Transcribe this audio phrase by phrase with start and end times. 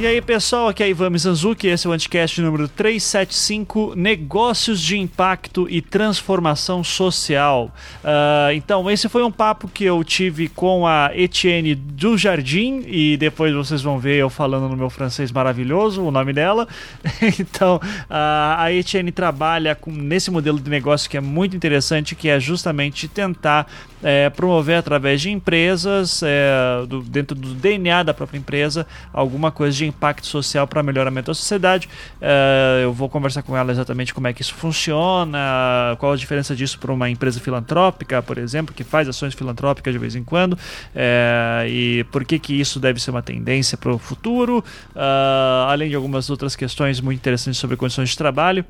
[0.00, 4.98] E aí, pessoal, aqui é Ivan Mizanzuki, esse é o Anticast número 375, Negócios de
[4.98, 7.70] Impacto e Transformação Social.
[8.02, 13.18] Uh, então, esse foi um papo que eu tive com a Etienne do Jardim, e
[13.18, 16.66] depois vocês vão ver eu falando no meu francês maravilhoso, o nome dela.
[17.38, 22.30] então, uh, a Etienne trabalha com, nesse modelo de negócio que é muito interessante, que
[22.30, 23.66] é justamente tentar
[24.02, 29.76] é, promover através de empresas, é, do, dentro do DNA da própria empresa, alguma coisa
[29.76, 31.88] de impacto social para melhoramento da sociedade.
[32.20, 36.56] É, eu vou conversar com ela exatamente como é que isso funciona, qual a diferença
[36.56, 40.58] disso para uma empresa filantrópica, por exemplo, que faz ações filantrópicas de vez em quando,
[40.94, 45.88] é, e por que, que isso deve ser uma tendência para o futuro, uh, além
[45.88, 48.64] de algumas outras questões muito interessantes sobre condições de trabalho.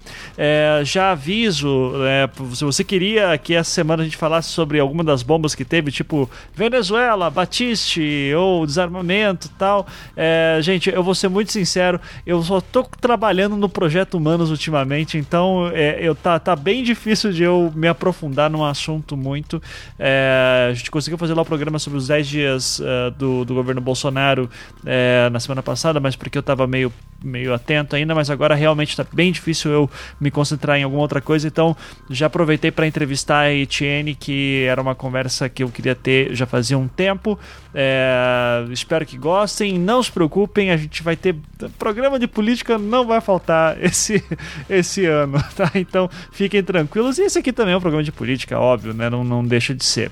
[0.84, 1.93] Já aviso,
[2.55, 5.90] se você queria que essa semana a gente falasse sobre alguma das bombas que teve,
[5.90, 9.87] tipo Venezuela, Batiste ou desarmamento tal,
[10.62, 15.70] gente, eu vou ser muito sincero, eu só tô trabalhando no projeto Humanos ultimamente, então
[15.72, 19.62] é, eu tá, tá bem difícil de eu me aprofundar num assunto muito.
[19.98, 23.54] É, a gente conseguiu fazer lá o programa sobre os 10 dias uh, do, do
[23.54, 24.48] governo Bolsonaro
[24.84, 28.96] é, na semana passada, mas porque eu tava meio, meio atento ainda, mas agora realmente
[28.96, 31.76] tá bem difícil eu me concentrar em alguma outra coisa, então
[32.08, 36.46] já aproveitei para entrevistar a Etienne, que era uma conversa que eu queria ter já
[36.46, 37.38] fazia um tempo.
[37.74, 39.78] É, espero que gostem.
[39.78, 41.34] Não se preocupem, a gente vai ter
[41.79, 44.23] programa de política, não vai faltar esse,
[44.68, 45.70] esse ano, tá?
[45.74, 47.18] Então fiquem tranquilos.
[47.18, 49.10] E esse aqui também é um programa de política, óbvio, né?
[49.10, 50.10] Não, não deixa de ser.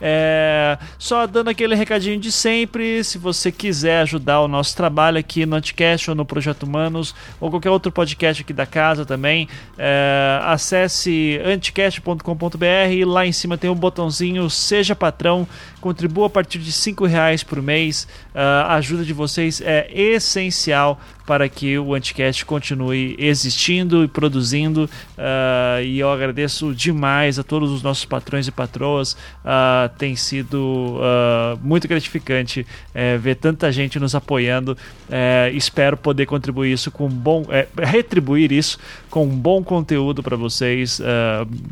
[0.00, 5.46] É, só dando aquele recadinho de sempre: se você quiser ajudar o nosso trabalho aqui
[5.46, 10.40] no Anticast ou no Projeto Humanos ou qualquer outro podcast aqui da casa também, é,
[10.44, 15.46] acesse anticast.com.br e lá em cima tem um botãozinho Seja Patrão,
[15.80, 18.06] contribua a partir de 5 reais por mês.
[18.34, 19.88] Uh, a ajuda de vocês é
[20.30, 24.90] essencial para que o Anticast continue existindo e produzindo.
[25.16, 29.12] Uh, e eu agradeço demais a todos os nossos patrões e patroas.
[29.12, 34.76] Uh, tem sido uh, muito gratificante eh, ver tanta gente nos apoiando.
[35.08, 40.36] Eh, espero poder contribuir isso com bom, eh, retribuir isso com um bom conteúdo para
[40.36, 41.00] vocês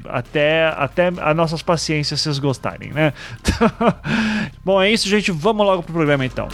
[0.04, 3.12] até até as nossas paciências vocês gostarem, né?
[4.64, 5.30] bom, é isso, gente.
[5.30, 6.48] Vamos logo pro programa então.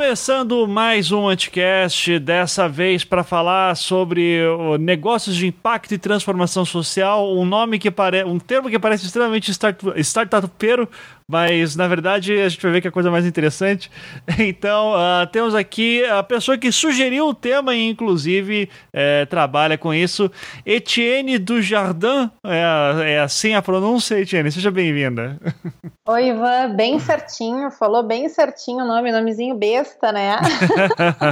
[0.00, 4.40] Começando mais um Anticast, dessa vez para falar sobre
[4.80, 9.50] negócios de impacto e transformação social, um nome que parece, um termo que parece extremamente
[9.50, 10.88] start, startupeiro,
[11.30, 13.90] mas na verdade a gente vai ver que é a coisa mais interessante.
[14.40, 19.92] Então, uh, temos aqui a pessoa que sugeriu o tema e, inclusive, é, trabalha com
[19.92, 20.30] isso,
[20.64, 22.30] Etienne Dujardin.
[22.44, 24.50] É, é assim a pronúncia, Etienne?
[24.50, 25.38] Seja bem-vinda.
[26.08, 30.38] Oi, Ivan, bem certinho, falou bem certinho o nome, nomezinho besta, né?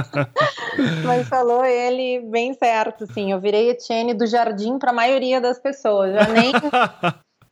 [1.03, 3.31] mas falou ele bem certo, sim.
[3.31, 6.53] Eu virei Etienne do Jardim para a maioria das pessoas, já nem.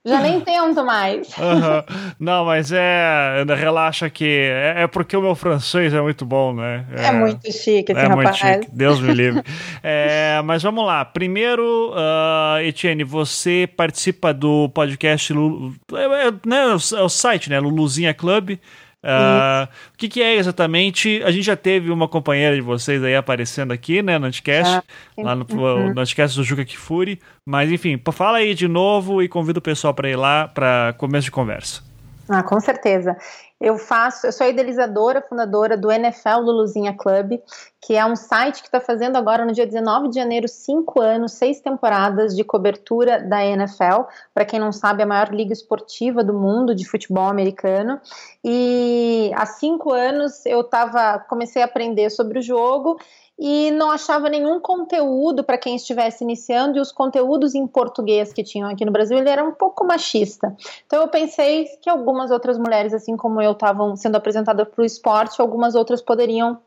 [0.07, 1.27] Já nem tento mais.
[1.47, 2.13] Uhum.
[2.19, 3.43] Não, mas é.
[3.55, 4.25] Relaxa que.
[4.25, 6.85] É, é, porque o meu francês é muito bom, né?
[6.95, 8.41] É, é muito chique esse é rapaz.
[8.41, 8.75] Muito chique.
[8.75, 9.43] Deus me livre.
[9.81, 11.05] é, mas vamos lá.
[11.05, 15.33] Primeiro, uh, Etienne, você participa do podcast.
[15.33, 17.59] É, é, né, é o site, né?
[17.59, 18.57] Luluzinha Club.
[19.03, 21.21] Uh, o que, que, é exatamente?
[21.23, 24.83] A gente já teve uma companheira de vocês aí aparecendo aqui, né, no Anticast, ah,
[25.17, 25.93] lá no, uhum.
[25.93, 27.19] no Anticast do Juca Kifuri.
[27.45, 31.25] Mas enfim, fala aí de novo e convido o pessoal para ir lá para começo
[31.25, 31.81] de conversa.
[32.29, 33.15] Ah, com certeza.
[33.59, 37.39] Eu faço, eu sou a idealizadora, fundadora do NFL Luluzinha Club,
[37.81, 41.33] que é um site que está fazendo agora no dia 19 de janeiro cinco anos,
[41.33, 44.03] seis temporadas de cobertura da NFL.
[44.31, 47.99] Para quem não sabe, é a maior liga esportiva do mundo de futebol americano.
[48.43, 52.99] E há cinco anos eu tava, comecei a aprender sobre o jogo
[53.37, 58.43] e não achava nenhum conteúdo para quem estivesse iniciando e os conteúdos em português que
[58.43, 60.55] tinham aqui no Brasil ele era um pouco machista.
[60.85, 64.85] Então eu pensei que algumas outras mulheres, assim como eu, estavam sendo apresentadas para o
[64.85, 66.59] esporte, algumas outras poderiam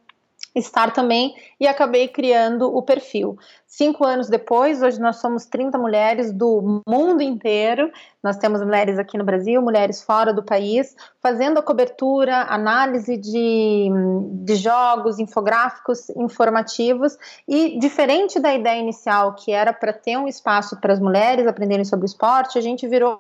[0.55, 3.39] estar também e acabei criando o perfil.
[3.67, 7.91] Cinco anos depois, hoje nós somos 30 mulheres do mundo inteiro.
[8.21, 13.89] Nós temos mulheres aqui no Brasil, mulheres fora do país, fazendo a cobertura, análise de,
[14.43, 17.17] de jogos, infográficos informativos.
[17.47, 21.85] E diferente da ideia inicial, que era para ter um espaço para as mulheres aprenderem
[21.85, 23.19] sobre esporte, a gente virou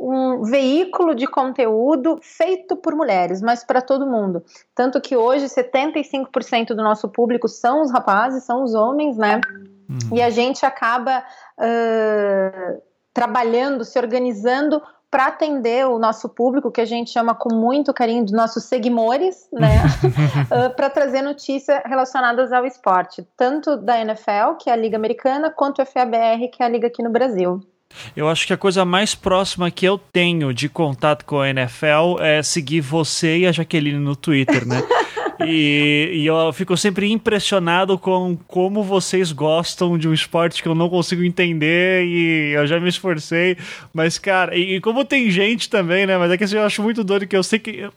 [0.00, 4.42] um veículo de conteúdo feito por mulheres, mas para todo mundo.
[4.74, 9.40] Tanto que hoje 75% do nosso público são os rapazes, são os homens, né?
[9.88, 10.16] Uhum.
[10.16, 11.18] E a gente acaba
[11.58, 12.82] uh,
[13.12, 14.80] trabalhando, se organizando
[15.10, 19.48] para atender o nosso público, que a gente chama com muito carinho dos nossos seguidores,
[19.52, 19.82] né?
[20.48, 25.50] uh, para trazer notícias relacionadas ao esporte, tanto da NFL, que é a Liga Americana,
[25.50, 27.60] quanto a FABR, que é a Liga aqui no Brasil.
[28.16, 32.20] Eu acho que a coisa mais próxima que eu tenho de contato com a NFL
[32.20, 34.82] é seguir você e a Jaqueline no Twitter, né?
[35.46, 40.74] E, e, eu fico sempre impressionado com como vocês gostam de um esporte que eu
[40.74, 43.56] não consigo entender e eu já me esforcei.
[43.92, 46.18] Mas, cara, e, e como tem gente também, né?
[46.18, 47.88] Mas é que assim, eu acho muito doido que eu sei que,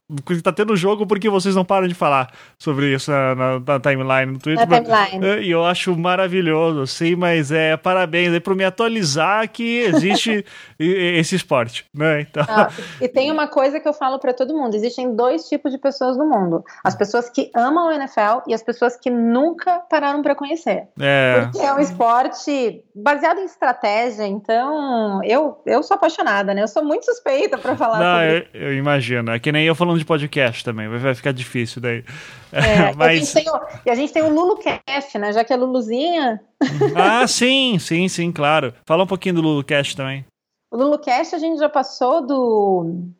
[0.42, 4.32] tá tendo jogo porque vocês não param de falar sobre isso na, na, na timeline
[4.34, 4.68] no Twitter.
[4.68, 5.26] Na timeline.
[5.26, 10.46] É, e eu acho maravilhoso, sim, mas é parabéns aí por me atualizar que existe
[10.80, 12.22] esse esporte, né?
[12.22, 12.46] Então...
[12.48, 12.70] Ah,
[13.02, 16.18] e tem uma coisa que eu falo para todo mundo: existem dois tipos de pessoas
[16.18, 16.64] no mundo.
[16.84, 20.88] As pessoas que amam o NFL e as pessoas que nunca pararam para conhecer.
[21.00, 21.42] É.
[21.42, 26.62] Porque é um esporte baseado em estratégia, então eu, eu sou apaixonada, né?
[26.62, 29.32] Eu sou muito suspeita para falar Não, sobre eu, eu imagino.
[29.32, 32.04] É que nem eu falando de podcast também, vai ficar difícil daí.
[32.52, 33.34] É, Mas...
[33.34, 33.50] e,
[33.90, 35.34] a o, gente tem o LuluCast, né?
[35.34, 36.40] Já que é Luluzinha.
[36.96, 38.74] ah, sim, sim, sim, claro.
[38.86, 40.26] Fala um pouquinho do LuluCast também.
[40.72, 43.12] O LuluCast a gente já passou do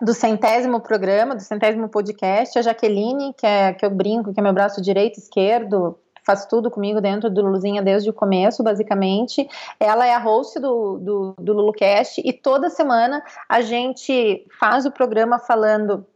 [0.00, 4.42] do centésimo programa, do centésimo podcast, a Jaqueline, que é que eu brinco, que é
[4.42, 9.48] meu braço direito esquerdo, faz tudo comigo dentro do Luluzinha desde o começo, basicamente.
[9.78, 14.90] Ela é a host do, do, do LuluCast e toda semana a gente faz o
[14.90, 16.06] programa falando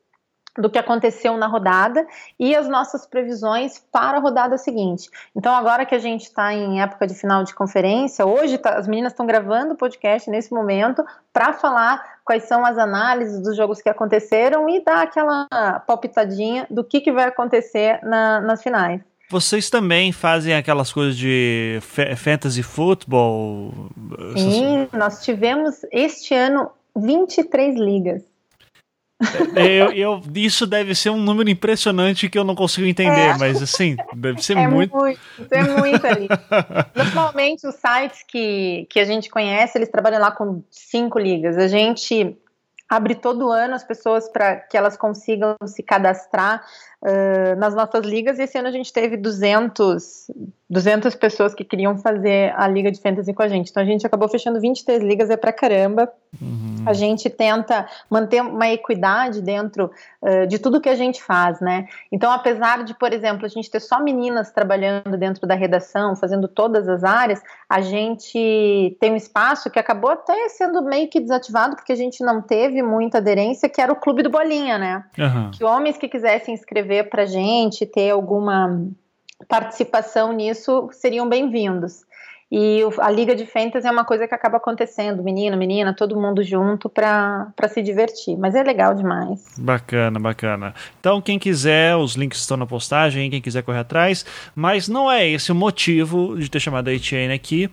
[0.57, 2.07] do que aconteceu na rodada
[2.39, 5.11] e as nossas previsões para a rodada seguinte.
[5.35, 8.87] Então, agora que a gente está em época de final de conferência, hoje tá, as
[8.87, 13.83] meninas estão gravando o podcast nesse momento para falar quais são as análises dos jogos
[13.83, 15.47] que aconteceram e dar aquela
[15.87, 19.01] palpitadinha do que, que vai acontecer na, nas finais.
[19.31, 21.79] Vocês também fazem aquelas coisas de
[22.17, 23.73] fantasy football?
[24.37, 28.23] Sim, nós tivemos este ano 23 ligas.
[29.57, 33.39] É, eu, eu, isso deve ser um número impressionante que eu não consigo entender, é.
[33.39, 34.95] mas assim, deve ser é muito.
[34.97, 35.21] muito.
[35.51, 36.29] É muito ali.
[36.95, 41.57] Normalmente, os sites que, que a gente conhece, eles trabalham lá com cinco ligas.
[41.57, 42.37] A gente
[42.89, 46.63] abre todo ano as pessoas para que elas consigam se cadastrar
[47.05, 48.39] uh, nas nossas ligas.
[48.39, 50.31] E esse ano a gente teve 200,
[50.69, 53.71] 200 pessoas que queriam fazer a liga de fantasy com a gente.
[53.71, 56.11] Então a gente acabou fechando 23 ligas, é pra caramba.
[56.41, 56.83] Uhum.
[56.87, 59.91] A gente tenta manter uma equidade dentro
[60.23, 61.87] uh, de tudo que a gente faz, né?
[62.11, 66.49] Então, apesar de, por exemplo, a gente ter só meninas trabalhando dentro da redação, fazendo
[66.49, 71.77] todas as áreas, a gente tem um espaço que acabou até sendo meio que desativado,
[71.77, 75.05] porque a gente não teve muita aderência, que era o Clube do Bolinha, né?
[75.19, 75.51] Uhum.
[75.51, 78.87] Que homens que quisessem escrever pra gente, ter alguma
[79.49, 82.05] participação nisso, seriam bem-vindos.
[82.57, 86.41] E a Liga de Fantasy é uma coisa que acaba acontecendo, menino, menina, todo mundo
[86.45, 88.39] junto para se divertir.
[88.39, 89.45] Mas é legal demais.
[89.59, 90.73] Bacana, bacana.
[91.01, 94.25] Então, quem quiser, os links estão na postagem, quem quiser correr atrás.
[94.55, 97.69] Mas não é esse o motivo de ter chamado a Etienne aqui.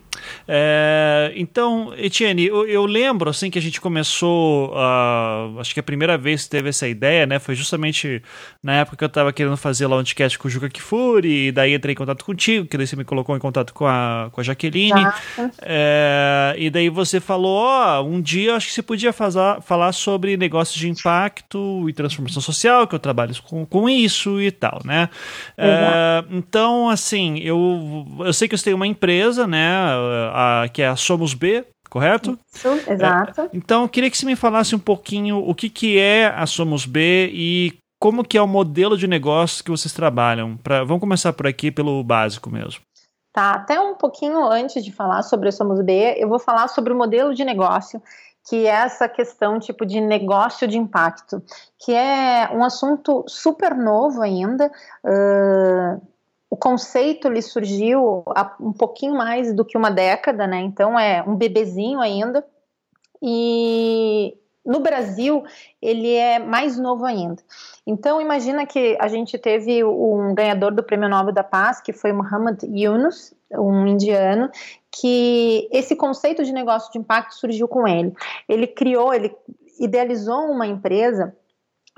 [0.47, 5.83] É, então, Etienne, eu, eu, lembro assim que a gente começou, uh, acho que a
[5.83, 8.23] primeira vez que teve essa ideia, né, foi justamente
[8.63, 11.51] na época que eu estava querendo fazer lá um podcast com o Juca Kifuri, e
[11.51, 14.41] daí entrei em contato contigo, que daí você me colocou em contato com a, com
[14.41, 15.11] a Jaqueline Jaqueline.
[15.61, 20.37] É, e daí você falou: ó, um dia acho que você podia fazer, falar sobre
[20.37, 25.09] negócios de impacto e transformação social, que eu trabalho com, com isso e tal, né?
[25.57, 29.71] É, então, assim, eu, eu sei que você tem uma empresa, né,
[30.33, 32.37] a, que é a Somos B, correto?
[32.53, 33.41] Isso, exato.
[33.41, 36.45] É, então, eu queria que você me falasse um pouquinho o que, que é a
[36.45, 40.57] Somos B e como que é o modelo de negócio que vocês trabalham.
[40.57, 42.81] Pra, vamos começar por aqui pelo básico mesmo.
[43.33, 46.91] Tá, até um pouquinho antes de falar sobre o Somos B, eu vou falar sobre
[46.91, 48.01] o modelo de negócio,
[48.47, 51.41] que é essa questão tipo de negócio de impacto,
[51.79, 54.69] que é um assunto super novo ainda.
[55.05, 56.01] Uh,
[56.49, 60.59] o conceito ele surgiu há um pouquinho mais do que uma década, né?
[60.59, 62.45] Então é um bebezinho ainda.
[63.23, 65.43] E no Brasil,
[65.81, 67.41] ele é mais novo ainda.
[67.85, 72.13] Então, imagina que a gente teve um ganhador do Prêmio Nobel da Paz, que foi
[72.13, 74.49] Muhammad Yunus, um indiano,
[74.91, 78.13] que esse conceito de negócio de impacto surgiu com ele.
[78.47, 79.35] Ele criou, ele
[79.79, 81.35] idealizou uma empresa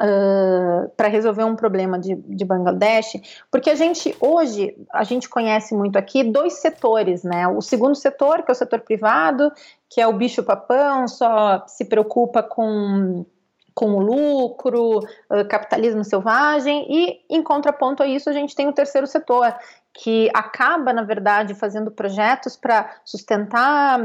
[0.01, 5.75] Uh, para resolver um problema de, de Bangladesh, porque a gente hoje a gente conhece
[5.75, 7.47] muito aqui dois setores, né?
[7.47, 9.51] O segundo setor, que é o setor privado,
[9.87, 13.23] que é o bicho papão, só se preocupa com
[13.73, 14.99] com o lucro,
[15.49, 19.53] capitalismo selvagem, e em contraponto a isso a gente tem o terceiro setor,
[19.93, 23.99] que acaba, na verdade, fazendo projetos para sustentar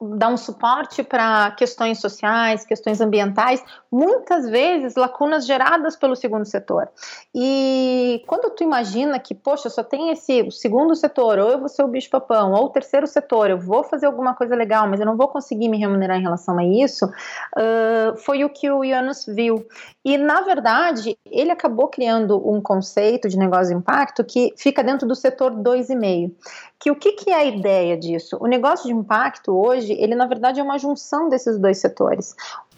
[0.00, 6.88] dar um suporte para questões sociais, questões ambientais, muitas vezes lacunas geradas pelo segundo setor.
[7.34, 11.82] E quando tu imagina que, poxa, só tem esse segundo setor, ou eu vou ser
[11.82, 15.16] o bicho-papão, ou o terceiro setor, eu vou fazer alguma coisa legal, mas eu não
[15.16, 19.66] vou conseguir me remunerar em relação a isso, uh, foi o que o Janus viu.
[20.04, 25.06] E, na verdade, ele acabou criando um conceito de negócio de impacto que fica dentro
[25.06, 26.32] do setor 2,5.
[26.78, 28.36] Que o que, que é a ideia disso?
[28.40, 32.34] O negócio de impacto hoje, ele na verdade é uma junção desses dois setores.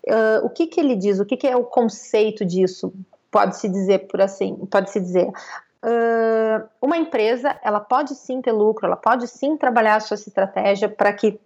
[0.07, 1.19] Uh, o que, que ele diz?
[1.21, 2.93] O que, que é o conceito disso?
[3.31, 5.29] Pode-se dizer por assim, pode-se dizer.
[5.29, 10.89] Uh, uma empresa, ela pode sim ter lucro, ela pode sim trabalhar a sua estratégia
[10.89, 11.39] para que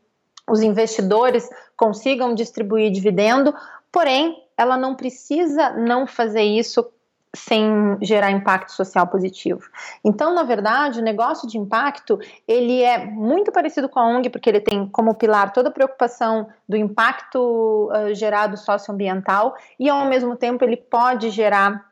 [0.49, 3.55] os investidores consigam distribuir dividendo,
[3.91, 6.89] porém, ela não precisa não fazer isso
[7.35, 9.63] sem gerar impacto social positivo.
[10.05, 14.51] Então, na verdade, o negócio de impacto, ele é muito parecido com a ONG, porque
[14.51, 20.37] ele tem como pilar toda a preocupação do impacto uh, gerado socioambiental e, ao mesmo
[20.37, 21.87] tempo, ele pode gerar,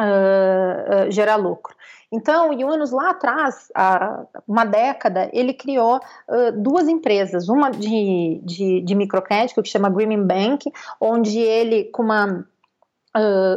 [0.00, 1.76] uh, uh, gerar lucro.
[2.10, 8.40] Então, o Yunus lá atrás, há uma década, ele criou uh, duas empresas, uma de,
[8.42, 12.46] de, de microcrédito que chama Green Bank, onde ele, com uma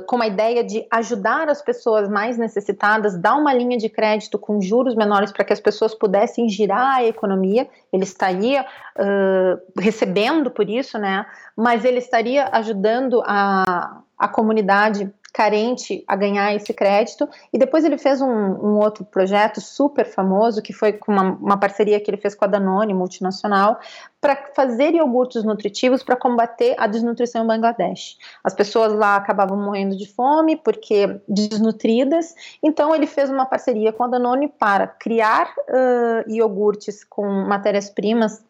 [0.08, 4.62] Com a ideia de ajudar as pessoas mais necessitadas, dar uma linha de crédito com
[4.62, 7.68] juros menores para que as pessoas pudessem girar a economia.
[7.92, 11.26] Ele estaria uh, recebendo por isso, né?
[11.56, 17.28] Mas ele estaria ajudando a, a comunidade carente a ganhar esse crédito.
[17.54, 21.58] E depois ele fez um, um outro projeto super famoso, que foi com uma, uma,
[21.58, 23.80] parceria que ele fez com a Danone, multinacional,
[24.20, 28.18] para fazer iogurtes nutritivos para combater a desnutrição em Bangladesh.
[28.44, 34.04] As pessoas lá acabavam morrendo de fome porque desnutridas, então ele fez uma parceria com
[34.04, 38.44] a Danone para criar uh, iogurtes com matérias-primas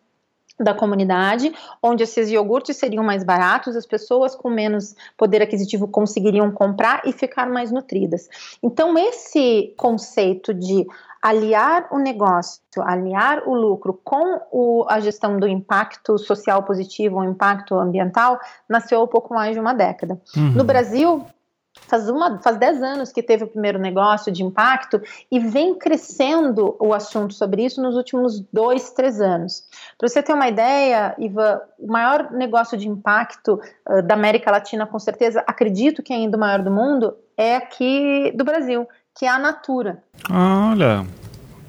[0.63, 6.51] da comunidade, onde esses iogurtes seriam mais baratos, as pessoas com menos poder aquisitivo conseguiriam
[6.51, 8.29] comprar e ficar mais nutridas.
[8.61, 10.85] Então, esse conceito de
[11.21, 17.23] aliar o negócio, aliar o lucro com o, a gestão do impacto social positivo, o
[17.23, 20.19] impacto ambiental, nasceu há pouco mais de uma década.
[20.35, 20.53] Uhum.
[20.53, 21.23] No Brasil,
[21.91, 26.77] faz, uma, faz 10 anos que teve o primeiro negócio de impacto e vem crescendo
[26.79, 29.67] o assunto sobre isso nos últimos dois, três anos.
[29.97, 34.87] Para você ter uma ideia, Iva, o maior negócio de impacto uh, da América Latina,
[34.87, 39.25] com certeza, acredito que é ainda o maior do mundo, é aqui do Brasil, que
[39.25, 40.01] é a Natura.
[40.31, 41.20] Olha.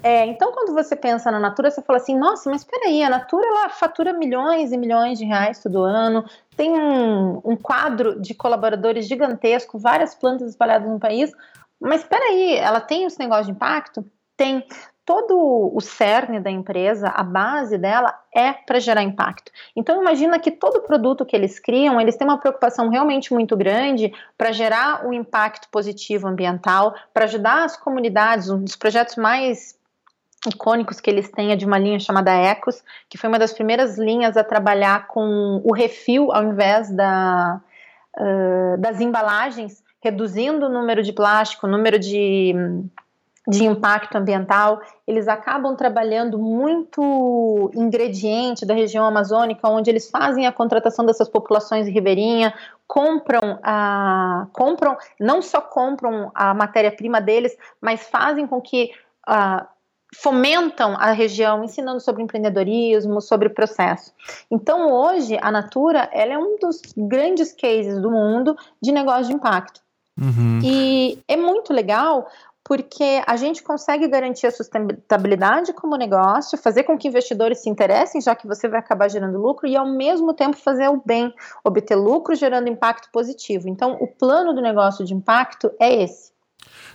[0.03, 3.47] É, então, quando você pensa na Natura, você fala assim: nossa, mas peraí, a Natura
[3.47, 6.25] ela fatura milhões e milhões de reais todo ano,
[6.57, 11.31] tem um, um quadro de colaboradores gigantesco, várias plantas espalhadas no país,
[11.79, 14.05] mas peraí, ela tem esse negócio de impacto?
[14.35, 14.65] Tem.
[15.05, 19.51] Todo o cerne da empresa, a base dela é para gerar impacto.
[19.75, 24.13] Então imagina que todo produto que eles criam, eles têm uma preocupação realmente muito grande
[24.37, 29.77] para gerar um impacto positivo ambiental, para ajudar as comunidades, um dos projetos mais
[30.47, 33.97] icônicos que eles têm é de uma linha chamada Ecos, que foi uma das primeiras
[33.97, 37.61] linhas a trabalhar com o refil ao invés da,
[38.17, 42.53] uh, das embalagens, reduzindo o número de plástico, o número de,
[43.47, 44.81] de impacto ambiental.
[45.07, 51.87] Eles acabam trabalhando muito ingrediente da região amazônica, onde eles fazem a contratação dessas populações
[51.87, 52.53] ribeirinha,
[52.85, 58.91] compram a compram não só compram a matéria-prima deles, mas fazem com que
[59.29, 59.72] uh,
[60.15, 64.13] fomentam a região, ensinando sobre empreendedorismo, sobre processo.
[64.49, 69.33] Então, hoje, a Natura ela é um dos grandes cases do mundo de negócio de
[69.33, 69.81] impacto.
[70.19, 70.59] Uhum.
[70.63, 72.27] E é muito legal
[72.63, 78.21] porque a gente consegue garantir a sustentabilidade como negócio, fazer com que investidores se interessem,
[78.21, 81.95] já que você vai acabar gerando lucro, e ao mesmo tempo fazer o bem, obter
[81.95, 83.67] lucro gerando impacto positivo.
[83.67, 86.31] Então, o plano do negócio de impacto é esse.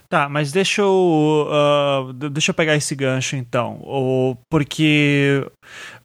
[0.08, 3.78] Tá, mas deixa eu, uh, deixa eu pegar esse gancho então.
[3.82, 5.46] Ou, porque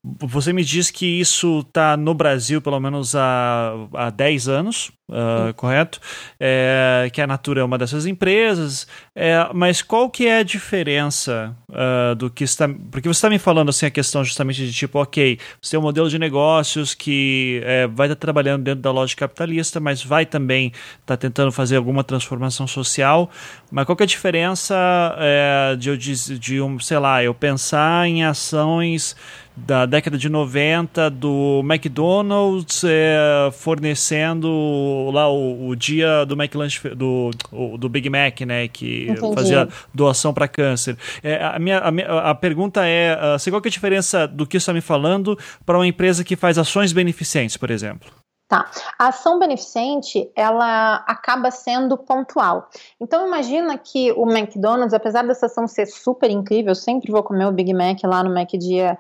[0.03, 5.53] você me diz que isso está no Brasil pelo menos há, há 10 anos, uh,
[5.55, 6.01] correto?
[6.37, 11.55] É, que a Natura é uma dessas empresas, é, mas qual que é a diferença
[11.69, 12.67] uh, do que está...
[12.67, 15.83] Porque você está me falando assim a questão justamente de tipo, ok, você tem um
[15.83, 20.67] modelo de negócios que é, vai estar trabalhando dentro da lógica capitalista, mas vai também
[20.67, 23.29] estar tá tentando fazer alguma transformação social,
[23.71, 24.75] mas qual qual que é a diferença
[25.19, 29.15] é, de, de, de um, sei lá, eu pensar em ações
[29.55, 37.29] da década de 90 do McDonald's é, fornecendo lá o, o, dia do McLanche do,
[37.51, 39.35] o, do Big Mac, né, que Entendi.
[39.35, 40.97] fazia doação para câncer.
[41.21, 44.47] É, a, minha, a, minha, a pergunta é, uh, qual que é a diferença do
[44.47, 48.09] que está me falando para uma empresa que faz ações beneficentes, por exemplo?
[48.53, 48.69] Tá.
[48.99, 52.69] A ação beneficente, ela acaba sendo pontual.
[53.01, 57.47] Então imagina que o McDonald's, apesar dessa ação ser super incrível, eu sempre vou comer
[57.47, 58.95] o Big Mac lá no Mac Dia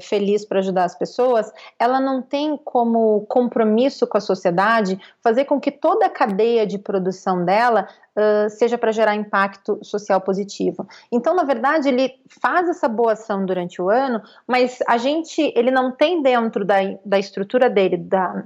[0.00, 5.58] feliz para ajudar as pessoas, ela não tem como compromisso com a sociedade fazer com
[5.58, 10.86] que toda a cadeia de produção dela uh, seja para gerar impacto social positivo.
[11.10, 15.70] Então, na verdade, ele faz essa boa ação durante o ano, mas a gente, ele
[15.70, 18.44] não tem dentro da, da estrutura dele, da,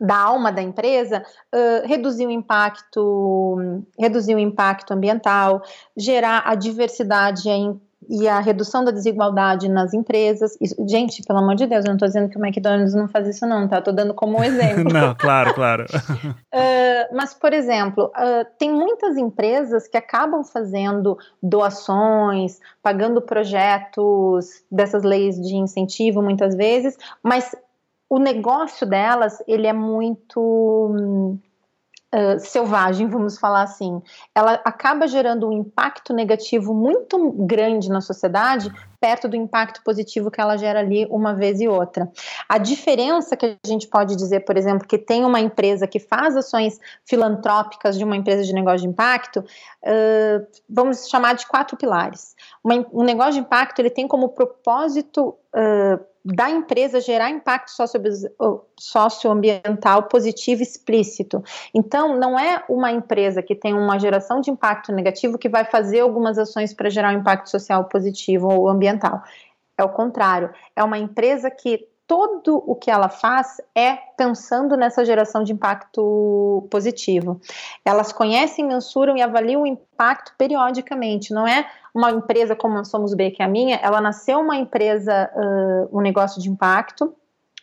[0.00, 5.62] da alma da empresa, uh, reduzir o impacto, reduzir o impacto ambiental,
[5.96, 10.56] gerar a diversidade em e a redução da desigualdade nas empresas.
[10.60, 13.28] Isso, gente, pelo amor de Deus, eu não estou dizendo que o McDonald's não faz
[13.28, 13.78] isso, não, tá?
[13.78, 14.92] Estou dando como um exemplo.
[14.92, 15.84] não, claro, claro.
[15.84, 16.34] uh,
[17.14, 25.40] mas, por exemplo, uh, tem muitas empresas que acabam fazendo doações, pagando projetos dessas leis
[25.40, 27.54] de incentivo, muitas vezes, mas
[28.08, 31.38] o negócio delas, ele é muito
[32.38, 34.00] selvagem, vamos falar assim,
[34.34, 38.72] ela acaba gerando um impacto negativo muito grande na sociedade,
[39.04, 42.10] perto do impacto positivo que ela gera ali uma vez e outra.
[42.48, 46.34] A diferença que a gente pode dizer, por exemplo, que tem uma empresa que faz
[46.34, 52.34] ações filantrópicas de uma empresa de negócio de impacto, uh, vamos chamar de quatro pilares.
[52.64, 57.70] Uma, um negócio de impacto ele tem como propósito uh, da empresa gerar impacto
[58.78, 61.44] socioambiental positivo explícito.
[61.74, 66.00] Então, não é uma empresa que tem uma geração de impacto negativo que vai fazer
[66.00, 68.93] algumas ações para gerar um impacto social positivo ou ambiental.
[69.76, 75.04] É o contrário, é uma empresa que todo o que ela faz é pensando nessa
[75.04, 77.40] geração de impacto positivo.
[77.84, 81.32] Elas conhecem, mensuram e avaliam o impacto periodicamente.
[81.32, 84.56] Não é uma empresa como a Somos B, que é a minha, ela nasceu uma
[84.56, 87.14] empresa, uh, um negócio de impacto,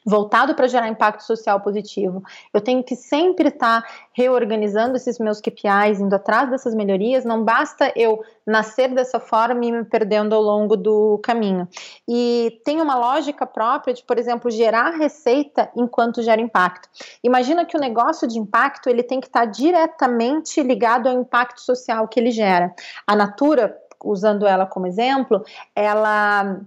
[0.06, 2.24] voltado para gerar impacto social positivo.
[2.54, 7.24] Eu tenho que sempre estar tá reorganizando esses meus KPIs, indo atrás dessas melhorias.
[7.24, 11.68] Não basta eu nascer dessa forma e me perdendo ao longo do caminho.
[12.08, 16.90] E tem uma lógica própria de, por exemplo, gerar receita enquanto gera impacto.
[17.24, 21.62] Imagina que o negócio de impacto ele tem que estar tá diretamente ligado ao impacto
[21.62, 22.74] social que ele gera.
[23.06, 25.44] A Natura, usando ela como exemplo,
[25.76, 26.60] ela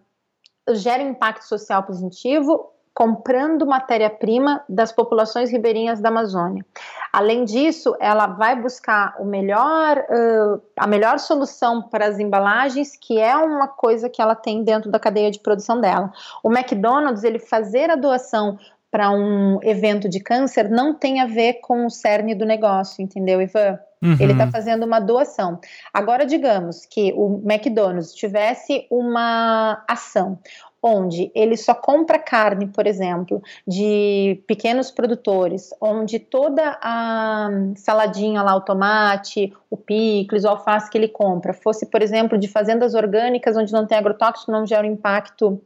[0.72, 6.64] gera impacto social positivo comprando matéria-prima das populações ribeirinhas da Amazônia.
[7.12, 13.18] Além disso, ela vai buscar o melhor, uh, a melhor solução para as embalagens, que
[13.18, 16.12] é uma coisa que ela tem dentro da cadeia de produção dela.
[16.42, 18.56] O McDonald's, ele fazer a doação
[18.92, 23.42] para um evento de câncer não tem a ver com o cerne do negócio, entendeu,
[23.42, 23.76] Ivan?
[24.00, 24.16] Uhum.
[24.20, 25.58] Ele está fazendo uma doação.
[25.92, 30.38] Agora, digamos que o McDonald's tivesse uma ação
[30.86, 38.54] onde ele só compra carne, por exemplo, de pequenos produtores, onde toda a saladinha lá,
[38.54, 43.56] o tomate, o picles, o alface que ele compra, fosse, por exemplo, de fazendas orgânicas,
[43.56, 45.58] onde não tem agrotóxico, não gera impacto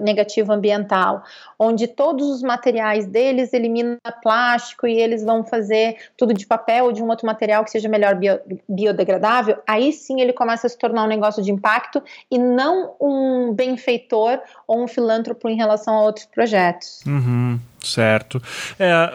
[0.00, 1.22] Negativo ambiental,
[1.58, 6.92] onde todos os materiais deles eliminam plástico e eles vão fazer tudo de papel ou
[6.92, 10.78] de um outro material que seja melhor bio, biodegradável, aí sim ele começa a se
[10.78, 16.02] tornar um negócio de impacto e não um benfeitor ou um filântropo em relação a
[16.02, 17.00] outros projetos.
[17.06, 17.58] Uhum.
[17.82, 18.42] Certo.
[18.78, 19.12] É,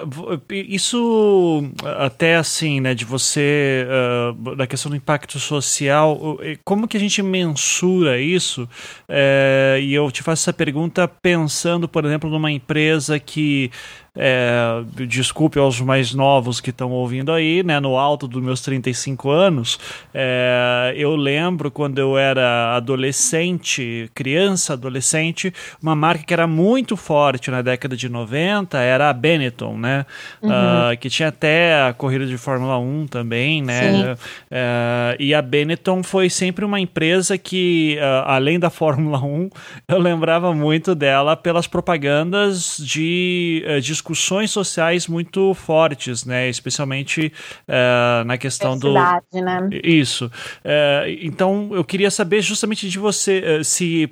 [0.49, 3.85] isso até assim, né, de você,
[4.31, 8.67] uh, da questão do impacto social, como que a gente mensura isso?
[9.07, 13.69] É, e eu te faço essa pergunta pensando, por exemplo, numa empresa que
[14.15, 19.31] é, desculpe aos mais novos que estão ouvindo aí, né, no alto dos meus 35
[19.31, 19.79] anos,
[20.13, 27.49] é, eu lembro quando eu era adolescente, criança, adolescente, uma marca que era muito forte
[27.49, 30.05] na década de 90 era a Benetton, né,
[30.41, 30.49] uhum.
[30.49, 36.03] uh, que tinha até a corrida de Fórmula 1 também, né, uh, e a Benetton
[36.03, 39.49] foi sempre uma empresa que, uh, além da Fórmula 1,
[39.87, 46.49] eu lembrava muito dela pelas propagandas de, de discussões sociais muito fortes, né?
[46.49, 47.31] Especialmente
[47.67, 48.93] uh, na questão do.
[48.93, 49.69] Né?
[49.83, 50.25] Isso.
[50.25, 54.09] Uh, então, eu queria saber justamente de você uh, se,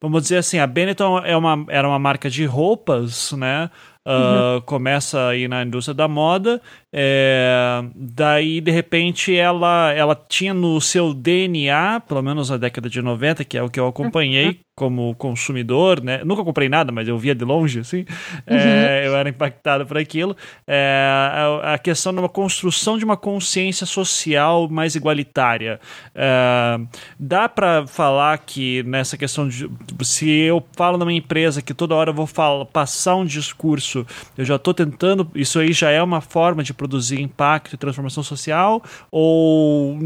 [0.00, 3.70] vamos dizer assim, a Benetton é uma, era uma marca de roupas, né?
[4.06, 4.60] Uh, uhum.
[4.62, 6.60] Começa aí na indústria da moda
[6.92, 13.00] É, daí, de repente, ela, ela tinha no seu DNA, pelo menos na década de
[13.00, 14.54] 90, que é o que eu acompanhei uhum.
[14.74, 16.22] como consumidor, né?
[16.24, 18.04] Nunca comprei nada, mas eu via de longe, assim.
[18.44, 19.06] É, uhum.
[19.06, 20.36] Eu era impactado por aquilo.
[20.66, 25.78] É, a, a, questão de uma construção de uma consciência social mais igualitária.
[26.12, 26.80] É,
[27.18, 29.70] dá para falar que nessa questão de.
[30.02, 34.04] Se eu falo numa empresa que toda hora eu vou falar, passar um discurso,
[34.36, 35.30] eu já estou tentando.
[35.36, 38.82] Isso aí já é uma forma de produzir impacto e transformação social?
[39.12, 39.98] Ou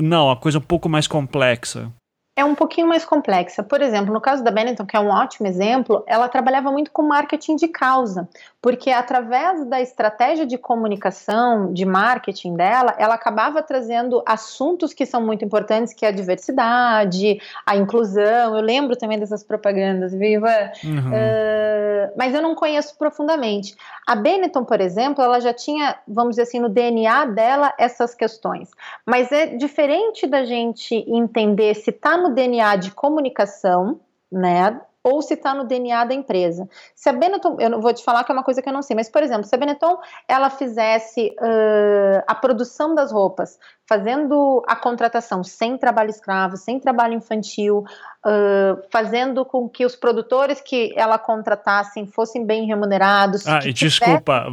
[0.00, 1.92] não, a coisa um pouco mais complexa?
[2.34, 3.62] É um pouquinho mais complexa.
[3.62, 7.02] Por exemplo, no caso da Benetton, que é um ótimo exemplo, ela trabalhava muito com
[7.02, 8.26] marketing de causa,
[8.62, 15.20] porque através da estratégia de comunicação, de marketing dela, ela acabava trazendo assuntos que são
[15.20, 18.56] muito importantes, que é a diversidade, a inclusão.
[18.56, 20.48] Eu lembro também dessas propagandas, viva.
[20.84, 21.10] Uhum.
[21.10, 23.74] Uh, mas eu não conheço profundamente.
[24.06, 28.70] A Benetton, por exemplo, ela já tinha, vamos dizer assim, no DNA dela essas questões.
[29.04, 33.98] Mas é diferente da gente entender se está no DNA de comunicação,
[34.30, 34.80] né?
[35.04, 36.68] Ou se está no DNA da empresa.
[36.94, 38.82] Se a Benetton, eu não vou te falar que é uma coisa que eu não
[38.82, 43.58] sei, mas por exemplo, se a Benetton ela fizesse uh, a produção das roupas,
[43.92, 47.84] fazendo a contratação sem trabalho escravo, sem trabalho infantil,
[48.24, 53.46] uh, fazendo com que os produtores que ela contratassem fossem bem remunerados.
[53.46, 54.46] Ah, e desculpa,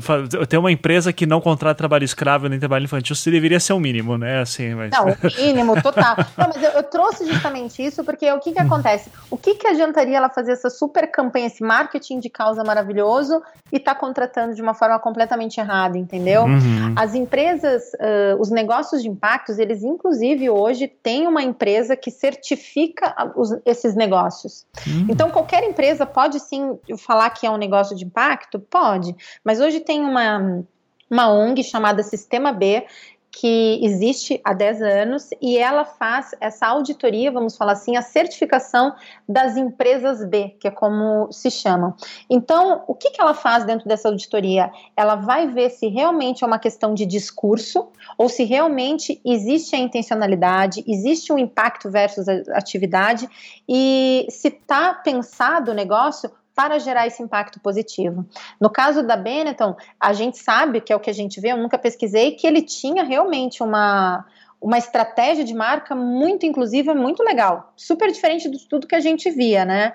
[0.49, 3.80] tem uma empresa que não contrata trabalho escravo nem trabalho infantil, isso deveria ser o
[3.80, 4.41] mínimo, né?
[4.41, 4.91] Assim, mas...
[4.91, 6.17] Não, o mínimo, total.
[6.38, 9.10] não, mas eu, eu, trouxe justamente isso porque o que, que acontece?
[9.30, 13.80] O que, que adiantaria ela fazer essa super campanha, esse marketing de causa maravilhoso e
[13.80, 16.43] tá contratando de uma forma completamente errada, entendeu?
[16.43, 16.93] Uhum.
[16.95, 23.13] As empresas, uh, os negócios de impactos, eles inclusive hoje têm uma empresa que certifica
[23.36, 24.65] os, esses negócios.
[24.88, 25.08] Uhum.
[25.10, 28.60] Então, qualquer empresa pode sim falar que é um negócio de impacto?
[28.60, 30.63] Pode, mas hoje tem uma,
[31.10, 32.86] uma ONG chamada Sistema B
[33.32, 38.94] que existe há 10 anos e ela faz essa auditoria, vamos falar assim, a certificação
[39.28, 41.94] das empresas B, que é como se chamam.
[42.30, 44.72] Então, o que, que ela faz dentro dessa auditoria?
[44.98, 49.80] Ela vai ver se realmente é uma questão de discurso ou se realmente existe a
[49.80, 53.30] intencionalidade, existe um impacto versus a atividade
[53.68, 58.26] e se está pensado o negócio para gerar esse impacto positivo.
[58.60, 61.58] No caso da Benetton, a gente sabe que é o que a gente vê, eu
[61.58, 64.26] nunca pesquisei, que ele tinha realmente uma,
[64.60, 69.32] uma estratégia de marca muito inclusiva, muito legal, super diferente de tudo que a gente
[69.32, 69.93] via, né?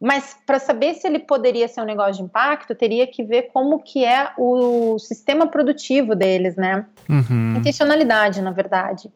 [0.00, 3.82] Mas para saber se ele poderia ser um negócio de impacto, teria que ver como
[3.82, 6.86] que é o sistema produtivo deles, né?
[7.08, 7.56] Uhum.
[7.56, 9.10] Intencionalidade, na verdade.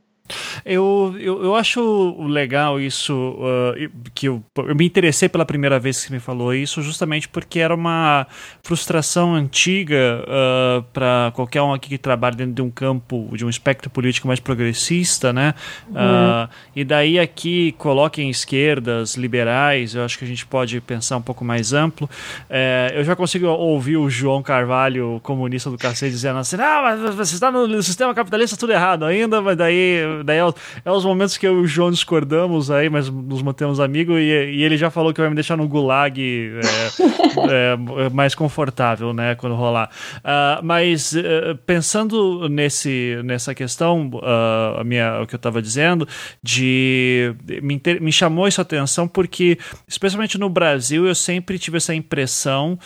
[0.64, 5.98] Eu, eu, eu acho legal isso, uh, que eu, eu me interessei pela primeira vez
[5.98, 8.26] que você me falou isso, justamente porque era uma
[8.62, 13.48] frustração antiga uh, para qualquer um aqui que trabalha dentro de um campo, de um
[13.48, 15.54] espectro político mais progressista, né?
[15.88, 15.94] Uhum.
[15.94, 21.22] Uh, e daí aqui coloquem esquerdas, liberais, eu acho que a gente pode pensar um
[21.22, 22.08] pouco mais amplo.
[22.48, 27.14] É, eu já consigo ouvir o João Carvalho, comunista do cacete, dizendo assim: não, mas
[27.14, 30.42] você está no sistema capitalista tudo errado ainda, mas daí daí é,
[30.84, 34.22] é, os momentos que eu e o João discordamos aí, mas nos mantemos amigos, e,
[34.22, 39.34] e ele já falou que vai me deixar no gulag é, é, mais confortável, né,
[39.34, 39.90] quando rolar.
[40.18, 46.06] Uh, mas uh, pensando nesse, nessa questão, uh, a minha, o que eu estava dizendo,
[46.42, 51.76] de me, inter, me chamou isso a atenção porque, especialmente no Brasil, eu sempre tive
[51.76, 52.78] essa impressão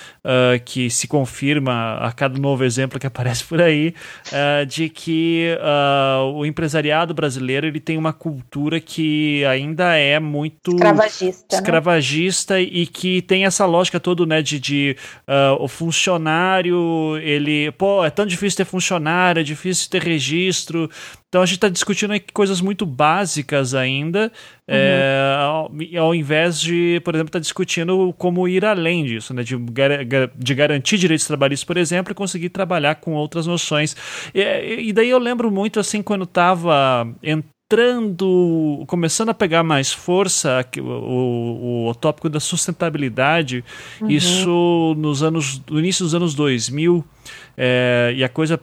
[0.64, 3.94] que se confirma a cada novo exemplo que aparece por aí,
[4.68, 5.57] de que
[6.33, 11.59] o empresariado brasileiro ele tem uma cultura que ainda é muito escravagista, né?
[11.59, 12.62] escravagista né?
[12.62, 14.97] e que tem essa lógica toda, né, de, de
[15.29, 20.90] uh, o funcionário, ele, pô, é tão difícil ter funcionário, é difícil ter registro,
[21.35, 24.31] então a gente está discutindo aqui coisas muito básicas ainda,
[24.68, 24.75] uhum.
[24.77, 29.42] é, ao, ao, invés de, por exemplo, estar tá discutindo como ir além disso, né?
[29.42, 29.57] de,
[30.37, 33.97] de garantir direitos trabalhistas, por exemplo, e conseguir trabalhar com outras noções.
[34.33, 40.64] E, e daí eu lembro muito assim quando estava entrando, começando a pegar mais força
[40.79, 43.64] o, o, o tópico da sustentabilidade,
[44.01, 44.09] uhum.
[44.09, 47.05] isso nos anos, no início dos anos 2000,
[47.57, 48.61] é, e a coisa.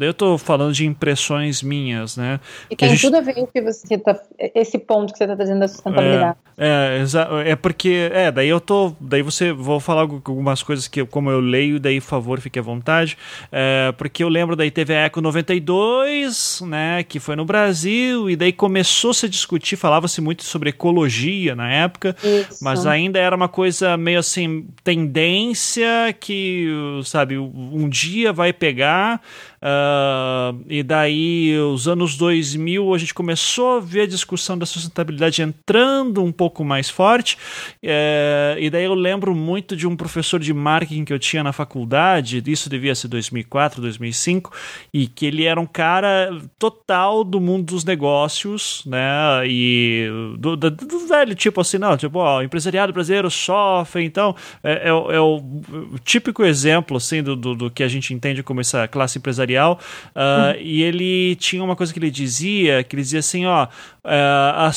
[0.00, 2.40] Eu estou falando de impressões minhas, né?
[2.68, 4.18] E tem gente, tudo a ver com que você tá,
[4.54, 6.36] esse ponto que você está trazendo da sustentabilidade.
[6.56, 7.04] É,
[7.44, 8.10] é, é, porque.
[8.12, 8.92] É, daí eu tô.
[9.00, 9.52] Daí você.
[9.52, 13.16] Vou falar algumas coisas que, como eu leio, daí, por favor, fique à vontade.
[13.52, 17.04] É, porque eu lembro daí teve a Eco 92, né?
[17.04, 21.54] Que foi no Brasil, e daí daí começou -se a discutir, falava-se muito sobre ecologia
[21.54, 22.62] na época, Isso.
[22.64, 26.66] mas ainda era uma coisa meio assim, tendência que,
[27.04, 29.20] sabe, um dia vai pegar,
[29.60, 35.42] Uh, e daí, os anos 2000, a gente começou a ver a discussão da sustentabilidade
[35.42, 37.36] entrando um pouco mais forte.
[37.82, 41.52] Uh, e daí eu lembro muito de um professor de marketing que eu tinha na
[41.52, 44.52] faculdade, isso devia ser 2004, 2005,
[44.92, 49.46] e que ele era um cara total do mundo dos negócios, né?
[49.46, 54.34] E do, do, do velho tipo assim, não, tipo, ó, o empresariado brasileiro sofre, então
[54.62, 58.42] é, é, é o, o, típico exemplo assim do, do, do que a gente entende
[58.42, 59.80] como essa classe empresarial empresarial,
[60.14, 60.60] uh, uhum.
[60.60, 63.68] e ele tinha uma coisa que ele dizia, que ele dizia assim, ó, uh,
[64.04, 64.70] a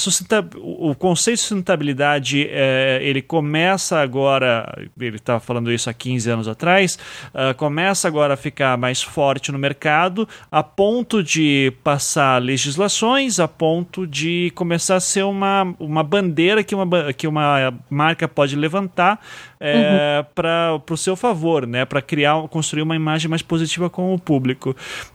[0.57, 6.47] o conceito de sustentabilidade, uh, ele começa agora, ele estava falando isso há 15 anos
[6.47, 6.97] atrás,
[7.33, 13.47] uh, começa agora a ficar mais forte no mercado, a ponto de passar legislações, a
[13.47, 19.19] ponto de começar a ser uma, uma bandeira que uma, que uma marca pode levantar
[19.59, 20.25] é, uhum.
[20.33, 21.85] para o seu favor, né?
[21.85, 24.60] Para criar, construir uma imagem mais positiva com o público.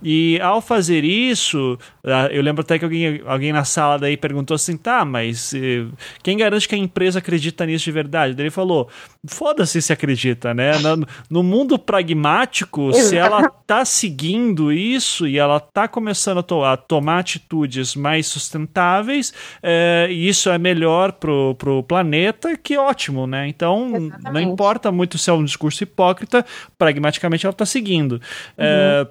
[0.02, 4.54] E ao fazer isso, ah, eu lembro até que alguém, alguém na sala daí perguntou
[4.54, 5.86] assim, tá, mas eh,
[6.22, 8.34] quem garante que a empresa acredita nisso de verdade?
[8.34, 8.88] Daí ele falou,
[9.26, 10.78] foda-se se acredita, né?
[10.78, 16.64] No, no mundo pragmático, se ela tá seguindo isso e ela tá começando a, to
[16.64, 19.32] a tomar atitudes mais sustentáveis,
[19.62, 23.48] é, e isso é melhor pro, pro planeta, que ótimo, né?
[23.48, 24.32] Então, Exatamente.
[24.32, 26.44] não importa muito se é um discurso hipócrita,
[26.78, 28.12] pragmaticamente ela tá seguindo.
[28.12, 28.20] Uhum.
[28.58, 29.06] É,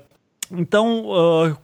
[0.52, 1.58] então, uh,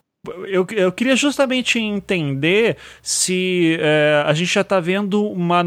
[0.47, 5.63] eu, eu queria justamente entender se é, a gente já está vendo uma.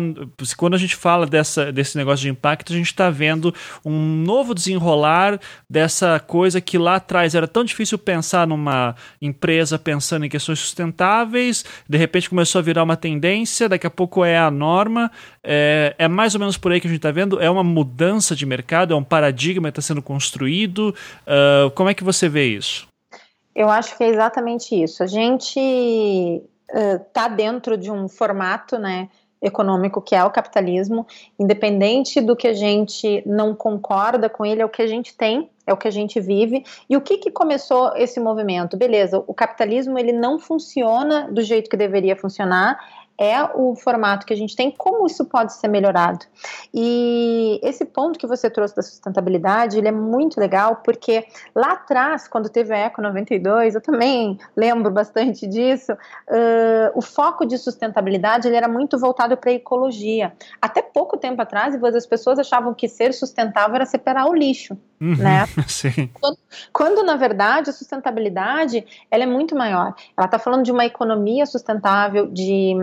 [0.56, 3.52] Quando a gente fala dessa, desse negócio de impacto, a gente está vendo
[3.84, 10.24] um novo desenrolar dessa coisa que lá atrás era tão difícil pensar numa empresa pensando
[10.24, 14.52] em questões sustentáveis, de repente começou a virar uma tendência, daqui a pouco é a
[14.52, 15.10] norma.
[15.42, 17.40] É, é mais ou menos por aí que a gente está vendo?
[17.40, 18.94] É uma mudança de mercado?
[18.94, 20.94] É um paradigma que está sendo construído?
[21.26, 22.86] Uh, como é que você vê isso?
[23.54, 25.02] Eu acho que é exatamente isso.
[25.02, 25.60] A gente
[26.68, 29.08] está uh, dentro de um formato, né?
[29.44, 31.06] econômico que é o capitalismo,
[31.38, 35.50] independente do que a gente não concorda com ele, é o que a gente tem,
[35.66, 36.64] é o que a gente vive.
[36.88, 38.76] E o que, que começou esse movimento?
[38.76, 42.78] Beleza, o capitalismo ele não funciona do jeito que deveria funcionar,
[43.18, 46.24] é o formato que a gente tem, como isso pode ser melhorado.
[46.72, 51.24] E esse ponto que você trouxe da sustentabilidade, ele é muito legal, porque
[51.54, 57.46] lá atrás, quando teve a Eco 92, eu também lembro bastante disso, uh, o foco
[57.46, 60.32] de sustentabilidade ele era muito voltado para a ecologia.
[60.60, 65.16] Até pouco tempo atrás, as pessoas achavam que ser sustentável era separar o lixo, uhum,
[65.16, 65.46] né?
[65.68, 66.10] Sim.
[66.20, 66.38] Quando,
[66.72, 69.94] quando, na verdade, a sustentabilidade, ela é muito maior.
[70.16, 72.74] Ela está falando de uma economia sustentável, de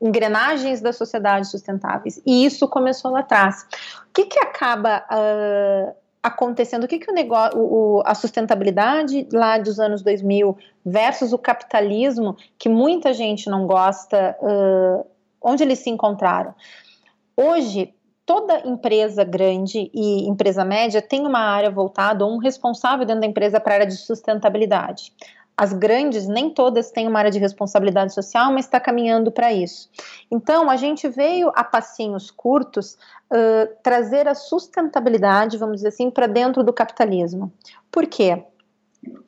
[0.00, 2.20] engrenagens da sociedade sustentáveis.
[2.26, 3.66] E isso começou lá atrás.
[4.08, 6.84] O que, que acaba uh, acontecendo?
[6.84, 12.36] O que, que o negócio, o, a sustentabilidade lá dos anos 2000 versus o capitalismo,
[12.58, 15.06] que muita gente não gosta, uh,
[15.42, 16.54] onde eles se encontraram?
[17.36, 23.22] Hoje, toda empresa grande e empresa média tem uma área voltada, ou um responsável dentro
[23.22, 25.12] da empresa para a área de sustentabilidade.
[25.60, 29.90] As grandes, nem todas têm uma área de responsabilidade social, mas está caminhando para isso.
[30.30, 32.96] Então, a gente veio a passinhos curtos
[33.30, 37.52] uh, trazer a sustentabilidade, vamos dizer assim, para dentro do capitalismo.
[37.92, 38.42] Por quê?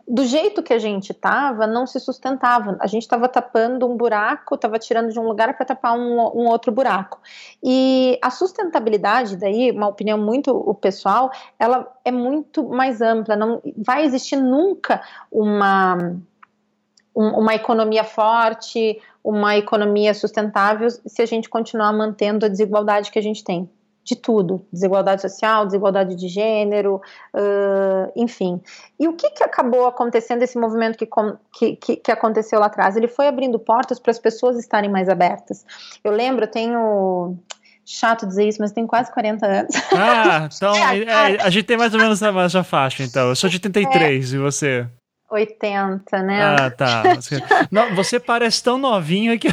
[0.06, 2.76] Do jeito que a gente estava, não se sustentava.
[2.80, 6.46] A gente estava tapando um buraco, estava tirando de um lugar para tapar um, um,
[6.46, 7.18] outro buraco.
[7.62, 13.34] E a sustentabilidade, daí, uma opinião muito pessoal, ela é muito mais ampla.
[13.34, 16.16] Não vai existir nunca uma
[17.14, 23.22] uma economia forte, uma economia sustentável, se a gente continuar mantendo a desigualdade que a
[23.22, 23.68] gente tem
[24.04, 27.00] de tudo, desigualdade social, desigualdade de gênero,
[27.34, 28.60] uh, enfim.
[28.98, 32.96] E o que, que acabou acontecendo esse movimento que, que, que aconteceu lá atrás?
[32.96, 35.64] Ele foi abrindo portas para as pessoas estarem mais abertas.
[36.02, 37.36] Eu lembro, eu tenho
[37.84, 39.74] chato dizer isso, mas tenho quase 40 anos.
[39.92, 43.28] Ah, então é, é, a gente tem mais ou menos a mesma faixa, então.
[43.28, 44.36] Eu sou de 83 é.
[44.36, 44.86] e você?
[45.30, 46.42] 80, né?
[46.42, 47.02] Ah, tá.
[47.70, 49.48] Não, você parece tão novinho que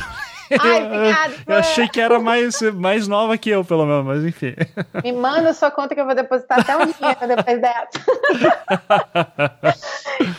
[0.59, 1.33] Ai, obrigada.
[1.47, 4.55] Eu, achei que era mais, mais nova que eu, pelo menos, mas enfim.
[5.03, 7.89] Me manda sua conta que eu vou depositar até um dinheiro depois dessa.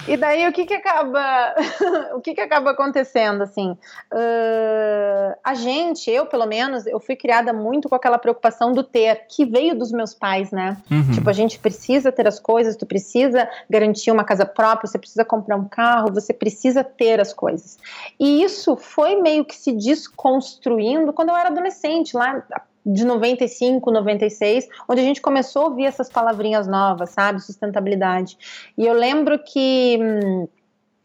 [0.08, 1.54] e daí o que que acaba,
[2.14, 3.76] o que que acaba acontecendo assim?
[4.12, 9.26] Uh, a gente, eu pelo menos, eu fui criada muito com aquela preocupação do ter,
[9.28, 10.76] que veio dos meus pais, né?
[10.90, 11.12] Uhum.
[11.12, 15.24] Tipo, a gente precisa ter as coisas, tu precisa garantir uma casa própria, você precisa
[15.24, 17.78] comprar um carro, você precisa ter as coisas.
[18.18, 22.42] E isso foi meio que se desconstruindo quando eu era adolescente, lá
[22.84, 27.40] de 95, 96, onde a gente começou a ouvir essas palavrinhas novas, sabe?
[27.40, 28.38] Sustentabilidade.
[28.76, 29.98] E eu lembro que.
[30.00, 30.48] Hum,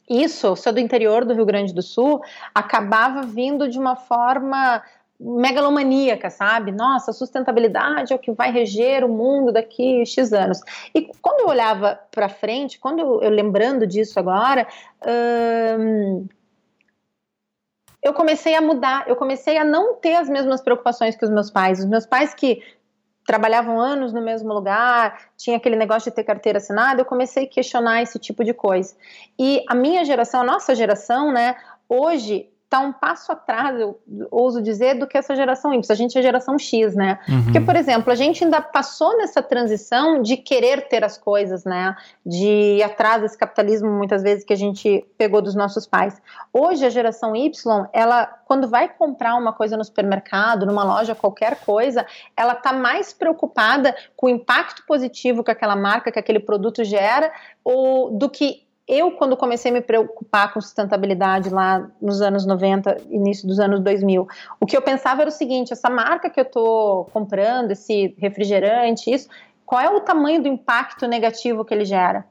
[0.08, 2.21] isso, sou do interior do Rio Grande do Sul,
[2.53, 4.84] acabava vindo de uma forma
[5.19, 6.71] megalomaníaca, sabe?
[6.71, 10.60] Nossa, sustentabilidade é o que vai reger o mundo daqui X anos.
[10.93, 14.67] E quando eu olhava para frente, quando eu, eu, lembrando disso agora,
[15.79, 16.27] hum,
[18.06, 21.50] eu comecei a mudar, eu comecei a não ter as mesmas preocupações que os meus
[21.50, 21.80] pais.
[21.80, 22.62] Os meus pais que
[23.26, 27.50] trabalhavam anos no mesmo lugar, tinha aquele negócio de ter carteira assinada, eu comecei a
[27.50, 28.96] questionar esse tipo de coisa.
[29.39, 31.56] E a minha geração, a nossa geração, né,
[31.89, 33.99] hoje está um passo atrás, eu
[34.30, 35.82] ouso dizer, do que essa geração Y.
[35.89, 37.19] A gente é geração X, né?
[37.30, 37.43] Uhum.
[37.43, 41.95] Porque, por exemplo, a gente ainda passou nessa transição de querer ter as coisas, né?
[42.25, 46.19] De ir atrás desse capitalismo, muitas vezes, que a gente pegou dos nossos pais.
[46.51, 51.60] Hoje, a geração Y, ela, quando vai comprar uma coisa no supermercado, numa loja, qualquer
[51.63, 56.84] coisa, ela está mais preocupada com o impacto positivo que aquela marca, que aquele produto
[56.84, 57.32] gera,
[57.63, 62.98] ou do que eu, quando comecei a me preocupar com sustentabilidade lá nos anos 90,
[63.10, 64.28] início dos anos 2000,
[64.60, 69.12] o que eu pensava era o seguinte: essa marca que eu estou comprando, esse refrigerante,
[69.12, 69.28] isso,
[69.65, 72.26] qual é o tamanho do impacto negativo que ele gera?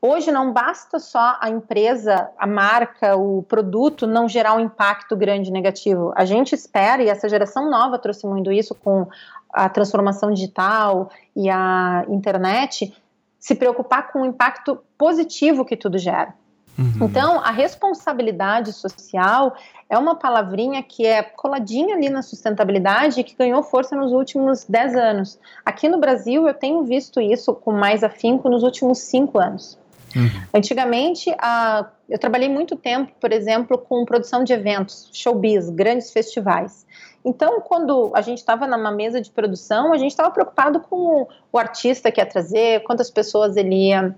[0.00, 5.50] Hoje não basta só a empresa, a marca, o produto não gerar um impacto grande
[5.50, 6.12] negativo.
[6.16, 9.06] A gente espera, e essa geração nova trouxe muito isso com
[9.52, 12.94] a transformação digital e a internet,
[13.40, 16.34] se preocupar com o impacto positivo que tudo gera.
[16.78, 17.06] Uhum.
[17.06, 19.54] Então, a responsabilidade social
[19.88, 24.64] é uma palavrinha que é coladinha ali na sustentabilidade e que ganhou força nos últimos
[24.64, 25.38] 10 anos.
[25.64, 29.78] Aqui no Brasil, eu tenho visto isso com mais afinco nos últimos 5 anos.
[30.16, 30.42] Uhum.
[30.54, 36.86] Antigamente, a, eu trabalhei muito tempo, por exemplo, com produção de eventos, showbiz, grandes festivais.
[37.24, 41.58] Então, quando a gente estava numa mesa de produção, a gente estava preocupado com o
[41.58, 44.14] artista que ia trazer, quantas pessoas ele ia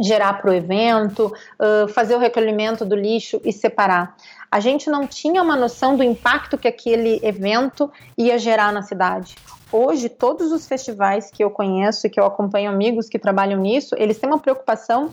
[0.00, 4.16] gerar para o evento, uh, fazer o recolhimento do lixo e separar.
[4.50, 9.34] A gente não tinha uma noção do impacto que aquele evento ia gerar na cidade.
[9.70, 13.94] Hoje, todos os festivais que eu conheço e que eu acompanho amigos que trabalham nisso,
[13.98, 15.10] eles têm uma preocupação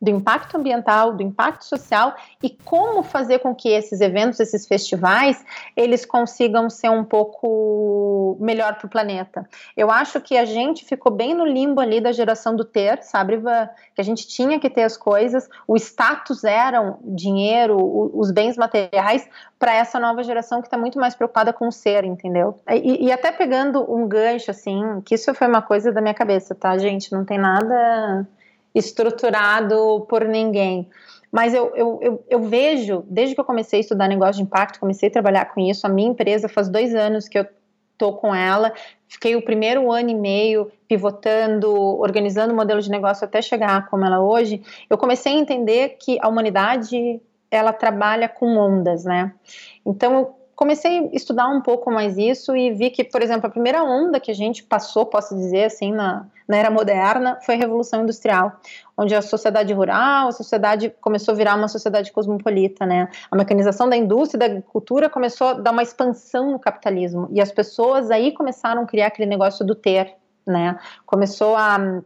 [0.00, 5.44] do impacto ambiental, do impacto social e como fazer com que esses eventos, esses festivais,
[5.76, 9.48] eles consigam ser um pouco melhor para o planeta.
[9.76, 13.38] Eu acho que a gente ficou bem no limbo ali da geração do ter, sabe,
[13.94, 17.76] que a gente tinha que ter as coisas, o status eram dinheiro,
[18.16, 22.04] os bens materiais para essa nova geração que está muito mais preocupada com o ser,
[22.04, 22.60] entendeu?
[22.70, 26.54] E, e até pegando um gancho assim, que isso foi uma coisa da minha cabeça,
[26.54, 27.12] tá, gente?
[27.12, 28.26] Não tem nada
[28.78, 30.88] estruturado por ninguém.
[31.30, 34.80] Mas eu, eu, eu, eu, vejo, desde que eu comecei a estudar negócio de impacto,
[34.80, 37.46] comecei a trabalhar com isso, a minha empresa faz dois anos que eu
[37.98, 38.72] tô com ela,
[39.08, 44.04] fiquei o primeiro ano e meio pivotando, organizando o modelo de negócio até chegar como
[44.06, 49.34] ela é hoje, eu comecei a entender que a humanidade, ela trabalha com ondas, né?
[49.84, 53.84] Então, comecei a estudar um pouco mais isso e vi que, por exemplo, a primeira
[53.84, 58.02] onda que a gente passou, posso dizer assim, na, na era moderna foi a Revolução
[58.02, 58.60] Industrial,
[58.96, 63.08] onde a sociedade rural, a sociedade começou a virar uma sociedade cosmopolita, né?
[63.30, 67.52] A mecanização da indústria da agricultura começou a dar uma expansão no capitalismo e as
[67.52, 70.12] pessoas aí começaram a criar aquele negócio do ter,
[70.44, 70.76] né?
[71.06, 72.02] Começou a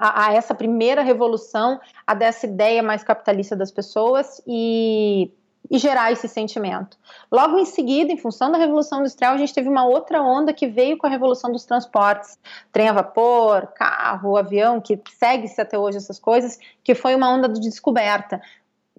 [0.00, 5.30] a, a, essa primeira revolução, a dessa ideia mais capitalista das pessoas e
[5.70, 6.98] e gerar esse sentimento.
[7.30, 10.66] Logo em seguida, em função da Revolução Industrial, a gente teve uma outra onda que
[10.66, 12.38] veio com a Revolução dos Transportes,
[12.72, 17.48] trem a vapor, carro, avião, que segue-se até hoje essas coisas, que foi uma onda
[17.48, 18.42] de descoberta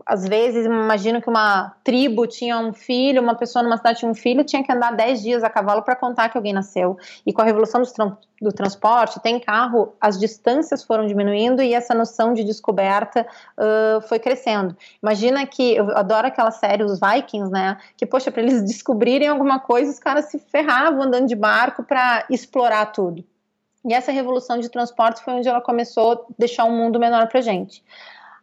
[0.06, 4.16] às vezes, imagino que uma tribo tinha um filho, uma pessoa numa cidade tinha um
[4.16, 6.98] filho, tinha que andar 10 dias a cavalo para contar que alguém nasceu.
[7.26, 11.74] E com a revolução do, tra do, transporte, tem carro, as distâncias foram diminuindo e
[11.74, 13.26] essa noção de descoberta
[13.58, 14.76] uh, foi crescendo.
[15.02, 17.78] Imagina que, eu adoro aquela série, os Vikings, né?
[17.96, 22.26] Que, poxa, para eles descobrirem alguma coisa, os caras se ferravam andando de barco para
[22.30, 23.24] explorar tudo.
[23.84, 27.42] E essa revolução de transporte foi onde ela começou a deixar um mundo menor para
[27.42, 27.84] gente.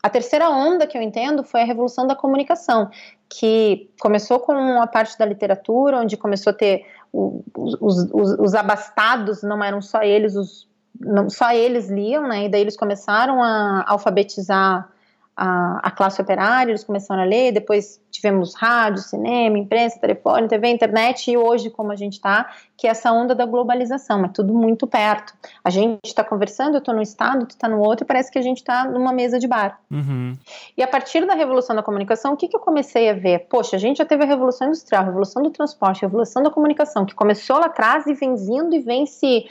[0.03, 2.89] A terceira onda que eu entendo foi a revolução da comunicação,
[3.29, 9.43] que começou com a parte da literatura, onde começou a ter os, os, os abastados,
[9.43, 10.69] não eram só eles, os,
[11.01, 12.45] não, só eles liam, né?
[12.45, 14.89] E daí eles começaram a alfabetizar
[15.41, 20.69] a, a, classe operária, eles começaram a ler, depois tivemos rádio, cinema, imprensa, telefone, TV,
[20.69, 24.53] internet, e hoje, como a gente está, que é essa onda da globalização, é tudo
[24.53, 25.33] muito perto.
[25.63, 28.39] A gente está conversando, eu estou no estado, tu está no outro, e parece que
[28.39, 29.79] a gente está numa mesa de bar.
[29.89, 30.37] Uhum.
[30.77, 33.47] E a partir da revolução da comunicação, o que, que eu comecei a ver?
[33.49, 36.51] Poxa, a gente já teve a revolução industrial, a revolução do transporte, a revolução da
[36.51, 39.47] comunicação, que começou lá atrás e vem vindo e vem se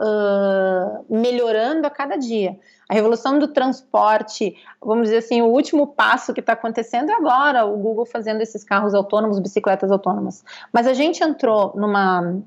[0.00, 2.58] uh, melhorando a cada dia.
[2.88, 7.64] A revolução do transporte, vamos dizer assim, o último passo que está acontecendo é agora,
[7.64, 10.44] o Google fazendo esses carros autônomos, bicicletas autônomas.
[10.72, 12.42] Mas a gente entrou numa,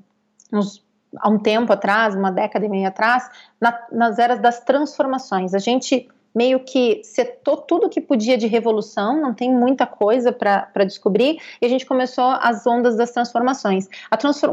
[0.52, 0.84] uns,
[1.18, 3.28] há um tempo atrás, uma década e meia atrás,
[3.60, 5.54] na, nas eras das transformações.
[5.54, 10.84] A gente meio que setou tudo que podia de revolução, não tem muita coisa para
[10.84, 13.88] descobrir, e a gente começou as ondas das transformações.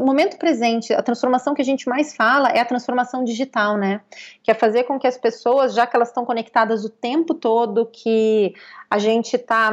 [0.00, 4.00] momento presente, a transformação que a gente mais fala é a transformação digital, né?
[4.42, 7.84] Que é fazer com que as pessoas, já que elas estão conectadas o tempo todo,
[7.84, 8.54] que
[8.90, 9.70] a gente está.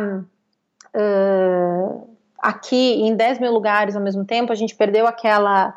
[0.93, 5.73] Uh, aqui em 10 mil lugares ao mesmo tempo, a gente perdeu aquela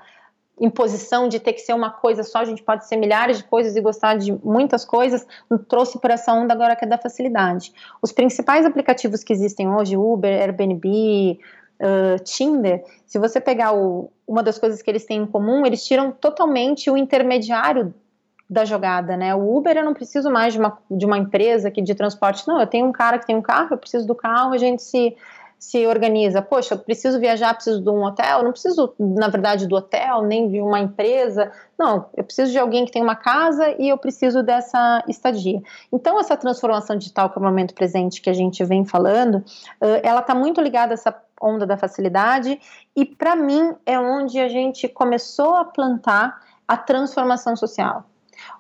[0.61, 3.75] imposição de ter que ser uma coisa só, a gente pode ser milhares de coisas
[3.75, 5.27] e gostar de muitas coisas,
[5.69, 7.73] trouxe por essa onda agora que é da facilidade.
[8.01, 11.39] Os principais aplicativos que existem hoje, Uber, Airbnb,
[11.81, 15.85] uh, Tinder, se você pegar o, uma das coisas que eles têm em comum, eles
[15.85, 17.93] tiram totalmente o intermediário
[18.49, 19.35] da jogada, né?
[19.35, 22.61] O Uber eu não preciso mais de uma, de uma empresa que de transporte, não,
[22.61, 25.17] eu tenho um cara que tem um carro, eu preciso do carro, a gente se
[25.59, 30.23] se organiza, poxa, preciso viajar, preciso de um hotel, não preciso, na verdade, do hotel,
[30.23, 33.97] nem de uma empresa, não, eu preciso de alguém que tem uma casa e eu
[33.97, 35.63] preciso dessa estadia.
[35.93, 39.43] Então, essa transformação digital, que é o momento presente que a gente vem falando,
[40.03, 42.61] ela está muito ligada a essa onda da facilidade
[42.95, 48.05] e, para mim, é onde a gente começou a plantar a transformação social.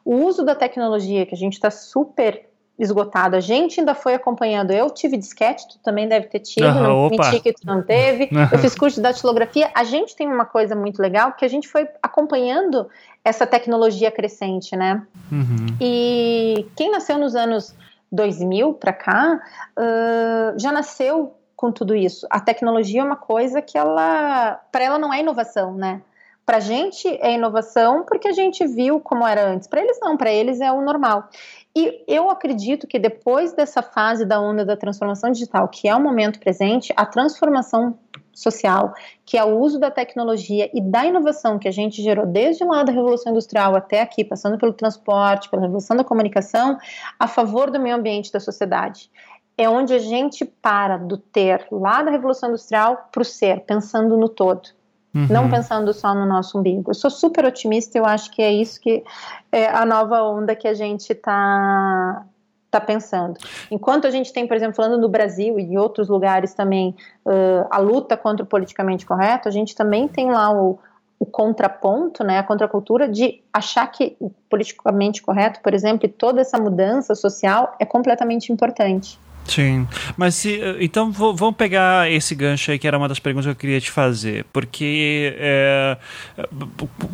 [0.04, 3.36] O uso da tecnologia, que a gente está super esgotado.
[3.36, 4.72] A gente ainda foi acompanhando.
[4.72, 8.28] Eu tive disquete, tu também deve ter tido, não menti que tu não teve.
[8.52, 9.70] Eu fiz curso de datilografia.
[9.74, 12.88] A gente tem uma coisa muito legal que a gente foi acompanhando
[13.24, 15.06] essa tecnologia crescente, né?
[15.30, 15.76] Uhum.
[15.80, 17.74] E quem nasceu nos anos
[18.10, 19.40] 2000 para cá
[19.78, 22.26] uh, já nasceu com tudo isso.
[22.28, 26.02] A tecnologia é uma coisa que ela, para ela não é inovação, né?
[26.44, 29.66] Para a gente é inovação porque a gente viu como era antes.
[29.66, 31.30] Para eles não, para eles é o normal.
[31.76, 36.00] E eu acredito que depois dessa fase da onda da transformação digital, que é o
[36.00, 37.98] momento presente, a transformação
[38.32, 38.94] social,
[39.24, 42.84] que é o uso da tecnologia e da inovação que a gente gerou desde lá
[42.84, 46.78] da Revolução Industrial até aqui, passando pelo transporte, pela Revolução da Comunicação,
[47.18, 49.10] a favor do meio ambiente da sociedade.
[49.58, 54.16] É onde a gente para do ter lá da Revolução Industrial para o ser, pensando
[54.16, 54.68] no todo.
[55.14, 55.26] Uhum.
[55.30, 56.90] Não pensando só no nosso umbigo.
[56.90, 59.04] Eu sou super otimista, eu acho que é isso que
[59.52, 62.24] é a nova onda que a gente está
[62.70, 63.38] tá pensando.
[63.70, 67.66] Enquanto a gente tem, por exemplo, falando no Brasil e em outros lugares também, uh,
[67.70, 70.80] a luta contra o politicamente correto, a gente também tem lá o,
[71.20, 76.40] o contraponto, né, a contracultura de achar que o politicamente correto, por exemplo, e toda
[76.40, 79.18] essa mudança social é completamente importante.
[79.46, 79.86] Sim,
[80.16, 83.56] mas se, então vamos pegar esse gancho aí que era uma das perguntas que eu
[83.56, 85.98] queria te fazer, porque é,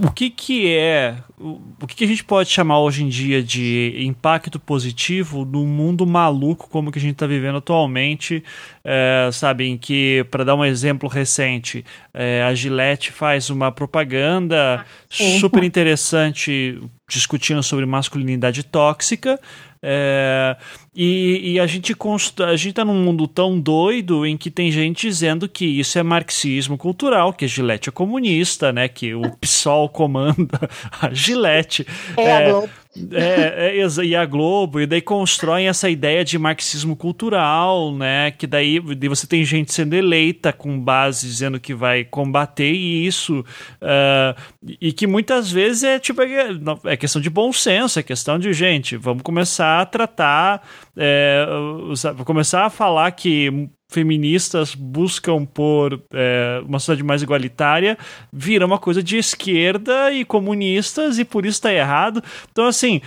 [0.05, 3.97] o que que é, o que, que a gente pode chamar hoje em dia de
[3.99, 8.45] impacto positivo num mundo maluco como que a gente está vivendo atualmente,
[8.85, 14.85] é, sabe, em que, para dar um exemplo recente, é, a Gillette faz uma propaganda
[15.11, 19.39] super interessante discutindo sobre masculinidade tóxica,
[19.83, 20.57] é,
[20.95, 24.71] e, e, a gente consta, a gente tá num mundo tão doido em que tem
[24.71, 28.89] gente dizendo que isso é marxismo cultural, que a Gillette é comunista, né?
[28.89, 30.69] Que o PSOL comanda
[31.01, 31.87] a Gillette.
[32.17, 32.71] É, é a Globo.
[33.13, 38.31] É, é, e a Globo, e daí constroem essa ideia de marxismo cultural, né?
[38.31, 43.41] Que daí, daí você tem gente sendo eleita com base dizendo que vai combater isso,
[43.41, 44.41] uh,
[44.81, 46.49] e que muitas vezes é tipo é,
[46.85, 50.63] é questão de bom senso, é questão de gente, vamos começar a tratar,
[50.97, 51.47] é,
[52.25, 57.99] começar a falar que feministas buscam por é, uma sociedade mais igualitária
[58.33, 62.23] vira uma coisa de esquerda e comunistas e por isso está errado.
[62.51, 63.01] Então, assim,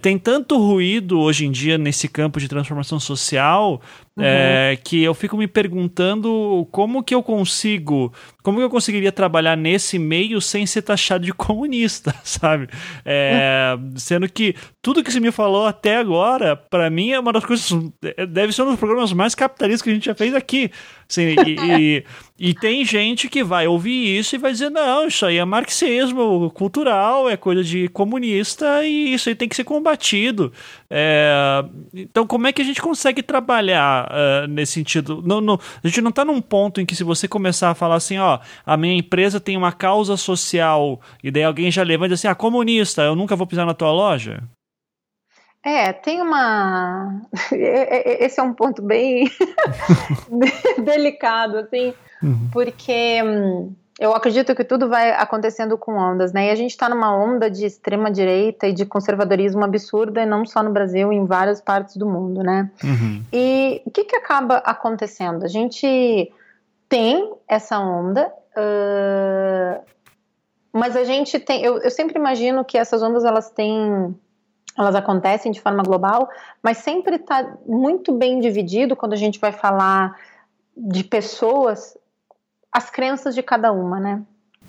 [0.00, 3.80] tem tanto ruído hoje em dia nesse campo de transformação social
[4.14, 4.24] Uhum.
[4.26, 8.12] É, que eu fico me perguntando como que eu consigo,
[8.42, 12.68] como que eu conseguiria trabalhar nesse meio sem ser taxado de comunista, sabe?
[13.04, 13.76] É.
[13.96, 17.70] Sendo que tudo que você me falou até agora, para mim é uma das coisas,
[18.16, 20.70] é, deve ser um dos programas mais capitalistas que a gente já fez aqui.
[21.08, 22.04] Assim, e, e,
[22.38, 26.50] e, tem gente que vai ouvir isso e vai dizer: não, isso aí é marxismo
[26.50, 30.50] cultural, é coisa de comunista e isso aí tem que ser combatido.
[30.88, 31.62] É,
[31.92, 35.22] então, como é que a gente consegue trabalhar uh, nesse sentido?
[35.24, 37.96] Não, não, a gente não está num ponto em que, se você começar a falar
[37.96, 38.31] assim: ó,
[38.64, 43.02] a minha empresa tem uma causa social, e daí alguém já levanta assim: ah, comunista,
[43.02, 44.42] eu nunca vou pisar na tua loja?
[45.64, 47.22] É, tem uma.
[47.52, 49.30] Esse é um ponto bem
[50.84, 52.48] delicado, assim, uhum.
[52.52, 56.48] porque hum, eu acredito que tudo vai acontecendo com ondas, né?
[56.48, 60.44] E a gente está numa onda de extrema direita e de conservadorismo absurda, e não
[60.44, 62.68] só no Brasil, em várias partes do mundo, né?
[62.82, 63.22] Uhum.
[63.32, 65.44] E o que, que acaba acontecendo?
[65.44, 66.32] A gente
[66.92, 69.82] tem essa onda, uh,
[70.70, 71.64] mas a gente tem.
[71.64, 74.14] Eu, eu sempre imagino que essas ondas elas têm
[74.76, 76.28] elas acontecem de forma global,
[76.62, 80.18] mas sempre está muito bem dividido quando a gente vai falar
[80.76, 81.96] de pessoas,
[82.70, 84.22] as crenças de cada uma, né?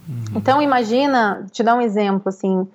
[0.07, 0.37] Uhum.
[0.37, 2.65] Então imagina, te dar um exemplo assim,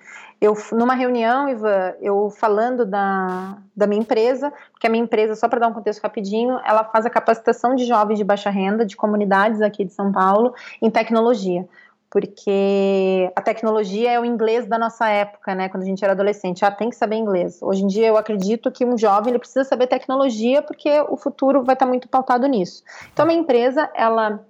[0.41, 5.47] eu numa reunião, Ivan, eu falando da, da minha empresa, porque a minha empresa, só
[5.49, 8.95] para dar um contexto rapidinho, ela faz a capacitação de jovens de baixa renda, de
[8.95, 11.67] comunidades aqui de São Paulo, em tecnologia
[12.09, 15.69] porque a tecnologia é o inglês da nossa época, né?
[15.69, 17.61] Quando a gente era adolescente, já tem que saber inglês.
[17.61, 21.63] Hoje em dia eu acredito que um jovem ele precisa saber tecnologia porque o futuro
[21.63, 22.83] vai estar muito pautado nisso.
[23.13, 24.43] Então a minha empresa ela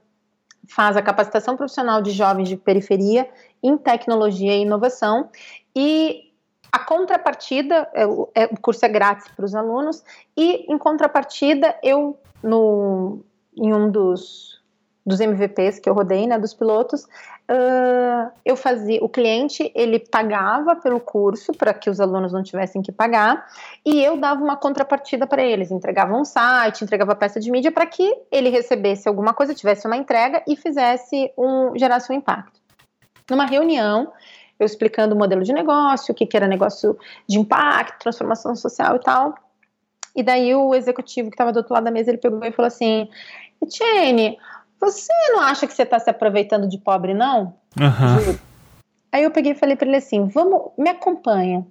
[0.70, 3.28] faz a capacitação profissional de jovens de periferia
[3.62, 5.30] em tecnologia e inovação
[5.76, 6.30] e
[6.72, 8.04] a contrapartida, é,
[8.36, 10.04] é, o curso é grátis para os alunos
[10.38, 13.20] e em contrapartida eu no
[13.58, 14.60] em um dos
[15.06, 20.76] dos MVPs que eu rodei, né, dos pilotos, uh, eu fazia, o cliente ele pagava
[20.76, 23.48] pelo curso para que os alunos não tivessem que pagar
[23.84, 27.88] e eu dava uma contrapartida para eles, entregava um site, entregava peça de mídia para
[27.88, 32.60] que ele recebesse alguma coisa, tivesse uma entrega e fizesse um gerasse um impacto.
[33.30, 34.12] Numa reunião,
[34.60, 36.98] eu explicando o modelo de negócio, o que, que era negócio
[37.28, 39.36] de impacto, transformação social e tal.
[40.16, 42.68] E daí o executivo que estava do outro lado da mesa, ele pegou e falou
[42.68, 43.08] assim:
[43.62, 44.38] Etienne,
[44.80, 47.54] você não acha que você está se aproveitando de pobre, não?
[47.78, 48.38] Uhum.
[49.12, 51.66] Aí eu peguei e falei para ele assim: vamos, me acompanha.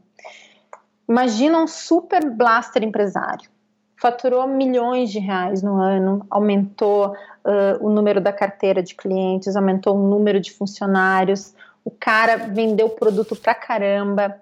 [1.08, 3.48] Imagina um super blaster empresário.
[4.00, 9.96] Faturou milhões de reais no ano, aumentou uh, o número da carteira de clientes, aumentou
[9.96, 11.54] o número de funcionários.
[11.88, 14.38] O cara vendeu produto pra caramba,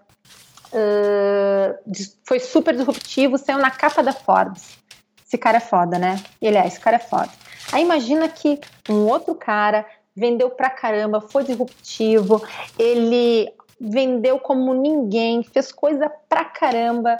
[0.72, 1.94] uh,
[2.24, 4.76] foi super disruptivo, saiu na capa da Forbes.
[5.24, 6.20] Esse cara é foda, né?
[6.42, 7.30] Ele é, esse cara é foda.
[7.70, 12.44] Aí imagina que um outro cara vendeu pra caramba, foi disruptivo,
[12.76, 13.49] ele
[13.80, 17.16] vendeu como ninguém, fez coisa pra caramba,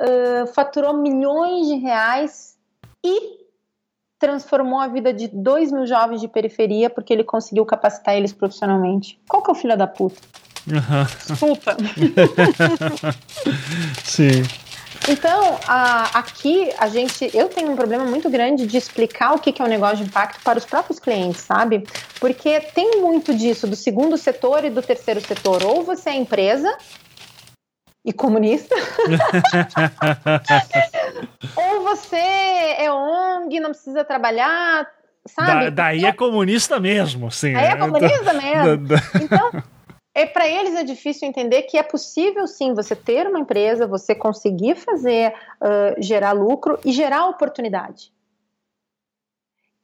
[0.00, 2.56] uh, faturou milhões de reais
[3.04, 3.43] e
[4.24, 9.18] transformou a vida de dois mil jovens de periferia porque ele conseguiu capacitar eles profissionalmente.
[9.28, 10.16] Qual que é o filho da puta?
[10.66, 11.04] Uhum.
[11.28, 11.76] Desculpa.
[14.02, 14.42] Sim.
[15.06, 19.52] Então, a, aqui a gente, eu tenho um problema muito grande de explicar o que,
[19.52, 21.86] que é um negócio de impacto para os próprios clientes, sabe?
[22.18, 25.62] Porque tem muito disso do segundo setor e do terceiro setor.
[25.62, 26.74] Ou você é empresa
[28.04, 28.74] e comunista,
[31.56, 34.86] ou você é ONG, não precisa trabalhar,
[35.26, 35.70] sabe?
[35.70, 37.54] Da, daí é comunista mesmo, sim.
[37.54, 38.88] Aí é comunista mesmo.
[39.22, 39.50] Então
[40.14, 44.14] é para eles é difícil entender que é possível sim você ter uma empresa, você
[44.14, 48.13] conseguir fazer uh, gerar lucro e gerar oportunidade.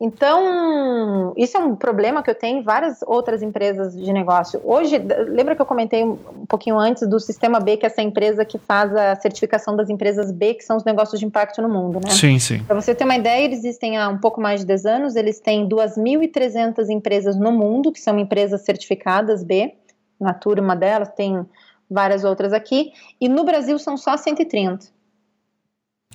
[0.03, 4.59] Então, isso é um problema que eu tenho em várias outras empresas de negócio.
[4.65, 4.97] Hoje,
[5.29, 8.57] lembra que eu comentei um pouquinho antes do Sistema B, que é essa empresa que
[8.57, 12.13] faz a certificação das empresas B, que são os negócios de impacto no mundo, né?
[12.13, 12.65] Sim, sim.
[12.65, 15.39] Para você ter uma ideia, eles existem há um pouco mais de 10 anos, eles
[15.39, 19.75] têm 2.300 empresas no mundo, que são empresas certificadas B.
[20.19, 21.45] Natura, uma delas, tem
[21.91, 24.87] várias outras aqui, e no Brasil são só 130.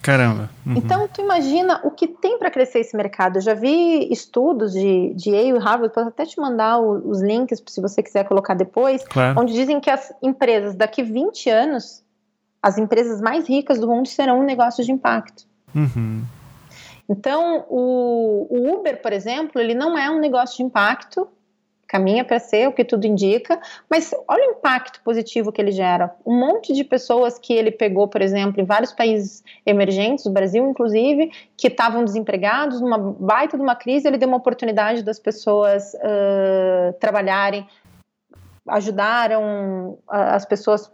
[0.01, 0.49] Caramba.
[0.65, 0.75] Uhum.
[0.77, 3.37] Então, tu imagina o que tem para crescer esse mercado.
[3.37, 7.21] Eu já vi estudos de, de Yale e Harvard, posso até te mandar o, os
[7.21, 9.39] links se você quiser colocar depois, claro.
[9.39, 12.03] onde dizem que as empresas daqui 20 anos,
[12.61, 15.43] as empresas mais ricas do mundo serão negócios de impacto.
[15.73, 16.23] Uhum.
[17.09, 21.27] Então, o, o Uber, por exemplo, ele não é um negócio de impacto,
[21.87, 23.59] caminha para ser o que tudo indica,
[23.89, 26.13] mas olha o impacto positivo que ele gera.
[26.25, 30.67] Um monte de pessoas que ele pegou, por exemplo, em vários países emergentes, o Brasil
[30.67, 35.93] inclusive, que estavam desempregados, numa baita de uma crise, ele deu uma oportunidade das pessoas
[35.93, 37.67] uh, trabalharem,
[38.67, 40.91] ajudaram as pessoas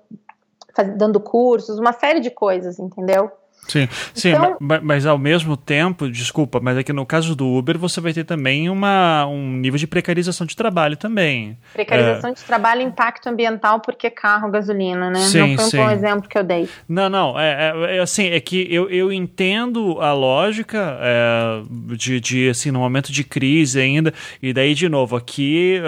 [0.97, 3.31] dando cursos, uma série de coisas, entendeu?
[3.71, 7.47] Sim, sim então, mas, mas, ao mesmo tempo, desculpa, mas é que no caso do
[7.47, 11.57] Uber você vai ter também uma, um nível de precarização de trabalho também.
[11.71, 12.33] Precarização é...
[12.33, 15.19] de trabalho e impacto ambiental porque carro, gasolina, né?
[15.19, 15.77] Sim, Não foi um sim.
[15.77, 16.67] bom exemplo que eu dei.
[16.87, 21.61] Não, não, é, é, é assim, é que eu, eu entendo a lógica é,
[21.95, 25.79] de, de, assim, no momento de crise ainda, e daí, de novo, aqui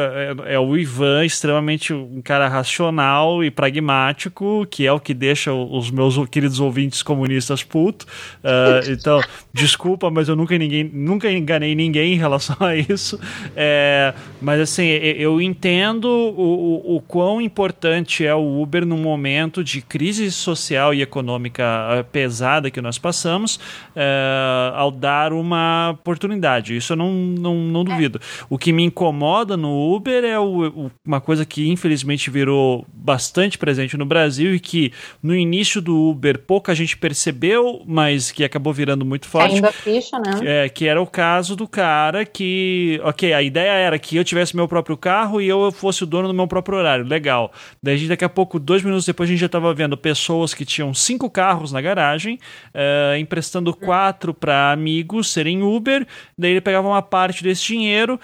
[0.45, 5.53] é, é o Ivan extremamente um cara racional e pragmático, que é o que deixa
[5.53, 8.05] os meus queridos ouvintes comunistas puto.
[8.43, 9.19] Uh, então,
[9.51, 13.19] desculpa, mas eu nunca, ninguém, nunca enganei ninguém em relação a isso.
[13.55, 19.63] É, mas assim, eu entendo o, o, o, quão importante é o Uber no momento
[19.63, 23.59] de crise social e econômica ah, pesada que nós passamos,
[23.95, 26.77] é, ao dar uma oportunidade.
[26.77, 28.21] Isso eu não, não, não duvido.
[28.51, 33.97] O que me incomoda no Uber é o, uma coisa que infelizmente virou bastante presente
[33.97, 34.91] no Brasil e que
[35.23, 37.52] no início do Uber pouca gente percebeu
[37.85, 39.55] mas que acabou virando muito forte.
[39.55, 40.65] Ainda ficha, né?
[40.65, 44.55] É, que era o caso do cara que, ok, a ideia era que eu tivesse
[44.55, 47.05] meu próprio carro e eu fosse o dono do meu próprio horário.
[47.05, 47.51] Legal.
[47.81, 50.93] Daí daqui a pouco, dois minutos depois, a gente já estava vendo pessoas que tinham
[50.93, 52.39] cinco carros na garagem,
[52.73, 56.05] uh, emprestando quatro para amigos serem Uber.
[56.37, 58.19] Daí ele pegava uma parte desse dinheiro,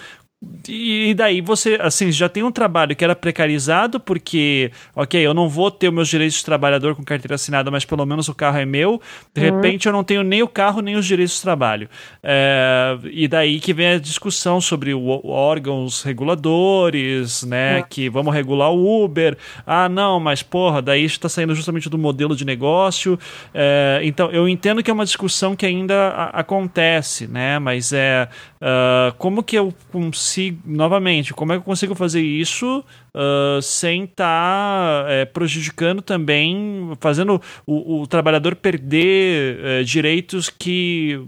[0.69, 5.49] e daí você, assim, já tem um trabalho que era precarizado, porque, ok, eu não
[5.49, 8.57] vou ter os meus direitos de trabalhador com carteira assinada, mas pelo menos o carro
[8.57, 9.01] é meu.
[9.35, 9.55] De uhum.
[9.55, 11.89] repente eu não tenho nem o carro, nem os direitos de trabalho.
[12.23, 17.79] É, e daí que vem a discussão sobre o, órgãos reguladores, né?
[17.79, 17.85] Uhum.
[17.89, 19.37] Que vamos regular o Uber.
[19.67, 23.19] Ah, não, mas porra, daí está saindo justamente do modelo de negócio.
[23.53, 27.59] É, então, eu entendo que é uma discussão que ainda a, acontece, né?
[27.59, 28.29] Mas é
[28.61, 32.83] uh, como que eu consigo novamente, como é que eu consigo fazer isso
[33.13, 41.25] uh, sem estar tá, é, prejudicando também, fazendo o, o trabalhador perder é, direitos que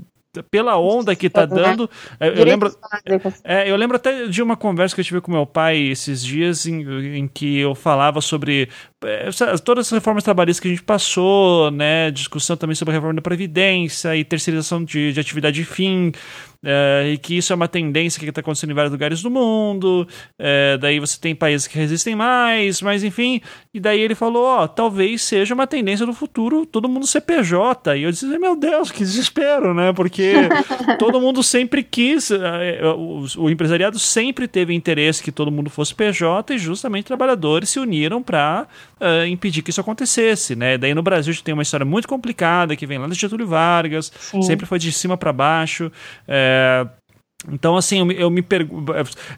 [0.50, 1.90] pela onda que tá dando.
[2.20, 2.74] É, eu lembro,
[3.44, 6.66] é, eu lembro até de uma conversa que eu tive com meu pai esses dias
[6.66, 8.70] em, em que eu falava sobre
[9.04, 9.30] é,
[9.64, 12.12] todas as reformas trabalhistas que a gente passou, né?
[12.12, 16.14] Discussão também sobre a reforma da Previdência e terceirização de, de atividade fim.
[16.64, 20.08] É, e que isso é uma tendência que está acontecendo em vários lugares do mundo.
[20.38, 23.42] É, daí você tem países que resistem mais, mas enfim.
[23.74, 27.98] E daí ele falou: ó, talvez seja uma tendência do futuro todo mundo ser PJ.
[27.98, 29.92] E eu disse: meu Deus, que desespero, né?
[29.92, 30.34] Porque
[31.00, 35.70] todo mundo sempre quis, é, é, o, o empresariado sempre teve interesse que todo mundo
[35.70, 38.68] fosse PJ e justamente trabalhadores se uniram para
[39.00, 40.78] uh, é, impedir que isso acontecesse, né?
[40.78, 43.48] Daí no Brasil a gente tem uma história muito complicada que vem lá de Getúlio
[43.48, 44.44] Vargas, Sim.
[44.44, 45.92] sempre foi de cima para baixo.
[46.28, 46.86] É, Eh,
[47.50, 48.94] então, assim, eu, eu me pergunto.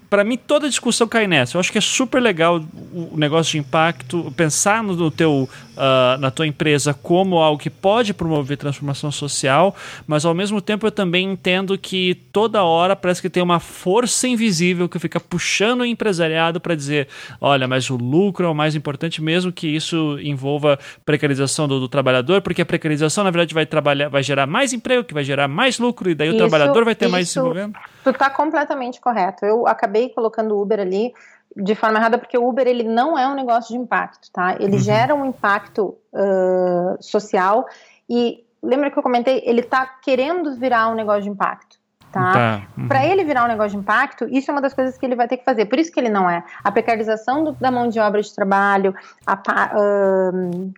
[0.09, 1.55] Para mim, toda discussão cai nessa.
[1.55, 2.61] Eu acho que é super legal
[2.93, 7.69] o, negócio de impacto, pensar no, no teu, uh, na tua empresa como algo que
[7.69, 9.75] pode promover transformação social,
[10.05, 14.27] mas ao mesmo tempo eu também entendo que toda hora parece que tem uma força
[14.27, 17.07] invisível que fica puxando o empresariado para dizer:
[17.39, 21.87] olha, mas o lucro é o mais importante, mesmo que isso envolva precarização do, do,
[21.87, 25.47] trabalhador, porque a precarização, na verdade, vai, trabalhar, vai gerar mais emprego, que vai gerar
[25.47, 27.73] mais lucro, e daí isso, o trabalhador vai ter mais se envolvendo.
[28.03, 29.45] Tu está completamente correto.
[29.45, 31.13] Eu acabei colocando o Uber ali
[31.55, 34.55] de forma errada, porque o Uber ele não é um negócio de impacto, tá?
[34.59, 34.79] Ele uhum.
[34.79, 37.65] gera um impacto uh, social
[38.09, 41.77] e lembra que eu comentei, ele está querendo virar um negócio de impacto.
[42.11, 42.31] Tá?
[42.31, 42.67] tá.
[42.77, 42.87] Uhum.
[42.87, 45.27] Para ele virar um negócio de impacto, isso é uma das coisas que ele vai
[45.27, 45.65] ter que fazer.
[45.65, 46.43] Por isso que ele não é.
[46.63, 48.95] A precarização do, da mão de obra de trabalho,
[49.25, 50.73] a, uh,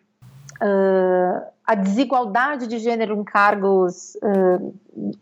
[0.61, 4.73] uh, a desigualdade de gênero em cargos uh,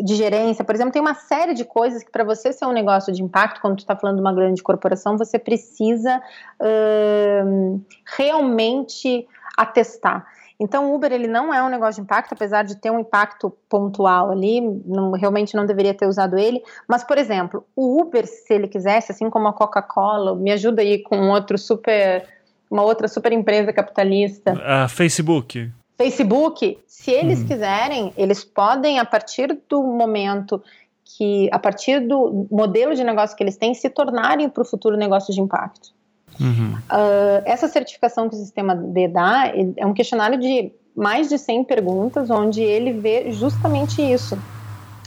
[0.03, 3.13] de gerência, por exemplo, tem uma série de coisas que para você ser um negócio
[3.13, 6.21] de impacto, quando tu está falando de uma grande corporação, você precisa
[6.59, 7.81] uh,
[8.17, 9.25] realmente
[9.57, 10.25] atestar.
[10.59, 13.51] Então, o Uber ele não é um negócio de impacto, apesar de ter um impacto
[13.67, 16.61] pontual ali, não, realmente não deveria ter usado ele.
[16.87, 20.99] Mas, por exemplo, o Uber, se ele quisesse, assim como a Coca-Cola, me ajuda aí
[20.99, 22.27] com outro super,
[22.69, 24.53] uma outra super empresa capitalista.
[24.63, 25.71] A Facebook.
[25.97, 27.47] Facebook, se eles uhum.
[27.47, 30.61] quiserem, eles podem, a partir do momento
[31.05, 34.97] que, a partir do modelo de negócio que eles têm, se tornarem para o futuro
[34.97, 35.93] negócio de impacto.
[36.39, 36.73] Uhum.
[36.73, 41.63] Uh, essa certificação que o sistema D dá é um questionário de mais de 100
[41.65, 44.37] perguntas, onde ele vê justamente isso: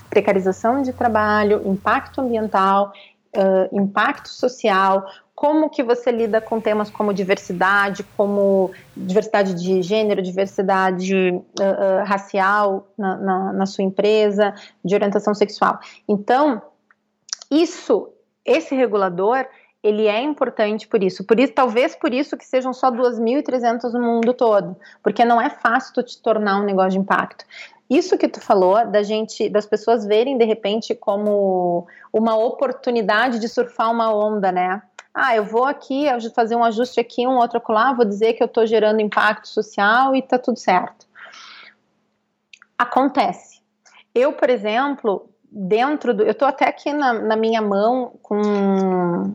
[0.08, 2.92] precarização de trabalho, impacto ambiental
[3.36, 5.06] uh, impacto social,
[5.36, 12.04] como que você lida com temas como diversidade, como diversidade de gênero, diversidade uh, uh,
[12.06, 15.78] racial na, na, na, sua empresa, de orientação sexual.
[16.08, 16.62] Então,
[17.50, 18.08] isso,
[18.46, 19.44] esse regulador,
[19.82, 21.22] ele é importante por isso.
[21.22, 25.50] Por isso, talvez por isso que sejam só 2.300 no mundo todo, porque não é
[25.50, 27.44] fácil tu te tornar um negócio de impacto.
[27.88, 33.48] Isso que tu falou da gente, das pessoas verem de repente como uma oportunidade de
[33.48, 34.82] surfar uma onda, né?
[35.14, 38.46] Ah, eu vou aqui fazer um ajuste aqui, um outro lá, vou dizer que eu
[38.46, 41.06] estou gerando impacto social e tá tudo certo.
[42.76, 43.62] Acontece.
[44.14, 46.22] Eu, por exemplo, dentro do.
[46.22, 49.34] Eu estou até aqui na, na minha mão com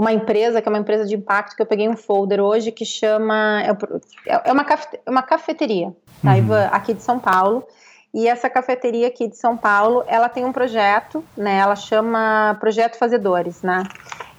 [0.00, 2.86] uma empresa, que é uma empresa de impacto, que eu peguei um folder hoje que
[2.86, 3.62] chama.
[4.26, 6.54] É, é uma, cafe, é uma cafeteria, tá, uhum.
[6.72, 7.66] aqui de São Paulo.
[8.14, 11.58] E essa cafeteria aqui de São Paulo, ela tem um projeto, né?
[11.58, 13.82] Ela chama Projeto Fazedores, né?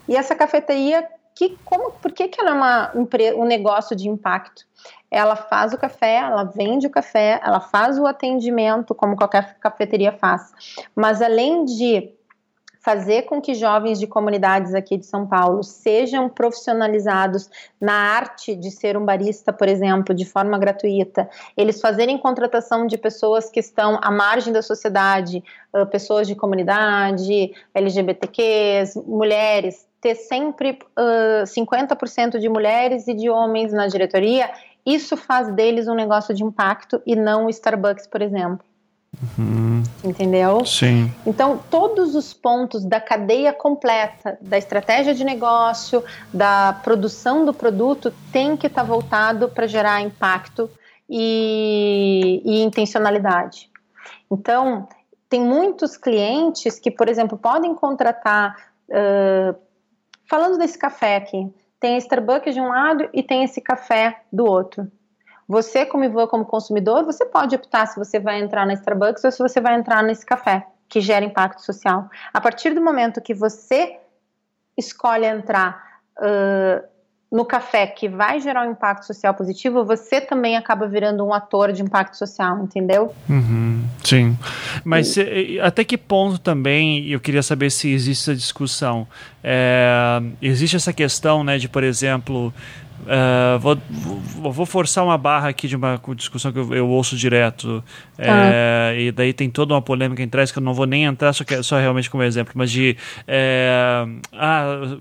[0.07, 2.91] E essa cafeteria, que, como, por que, que ela é uma,
[3.37, 4.63] um negócio de impacto?
[5.11, 10.11] Ela faz o café, ela vende o café, ela faz o atendimento, como qualquer cafeteria
[10.11, 10.51] faz.
[10.95, 12.11] Mas além de
[12.81, 18.71] fazer com que jovens de comunidades aqui de São Paulo sejam profissionalizados na arte de
[18.71, 23.99] ser um barista, por exemplo, de forma gratuita, eles fazerem contratação de pessoas que estão
[24.01, 25.43] à margem da sociedade,
[25.91, 33.85] pessoas de comunidade, LGBTQs, mulheres, ter sempre uh, 50% de mulheres e de homens na
[33.85, 34.49] diretoria,
[34.83, 38.70] isso faz deles um negócio de impacto e não o Starbucks, por exemplo.
[39.37, 39.83] Uhum.
[40.03, 40.65] Entendeu?
[40.65, 41.13] Sim.
[41.25, 46.03] Então, todos os pontos da cadeia completa, da estratégia de negócio,
[46.33, 50.69] da produção do produto, tem que estar tá voltado para gerar impacto
[51.09, 53.69] e, e intencionalidade.
[54.31, 54.87] Então,
[55.29, 58.55] tem muitos clientes que, por exemplo, podem contratar.
[58.89, 59.57] Uh,
[60.29, 61.49] falando desse café aqui,
[61.79, 64.89] tem a Starbucks de um lado e tem esse café do outro.
[65.51, 69.39] Você, como como consumidor, você pode optar se você vai entrar na Starbucks ou se
[69.39, 72.09] você vai entrar nesse café que gera impacto social.
[72.33, 73.97] A partir do momento que você
[74.77, 76.87] escolhe entrar uh,
[77.29, 81.73] no café que vai gerar um impacto social positivo, você também acaba virando um ator
[81.73, 83.13] de impacto social, entendeu?
[83.29, 84.37] Uhum, sim.
[84.85, 85.59] Mas e...
[85.59, 89.05] até que ponto também, eu queria saber se existe essa discussão,
[89.43, 92.53] é, existe essa questão, né, de, por exemplo,
[93.01, 97.83] Uh, vou, vou, forçar uma barra aqui de uma discussão que eu, eu ouço direto.
[98.17, 101.33] É, e daí tem toda uma polêmica em trás que eu não vou nem entrar,
[101.33, 102.95] só, que, só realmente como exemplo, mas de.
[103.27, 104.97] É, ah,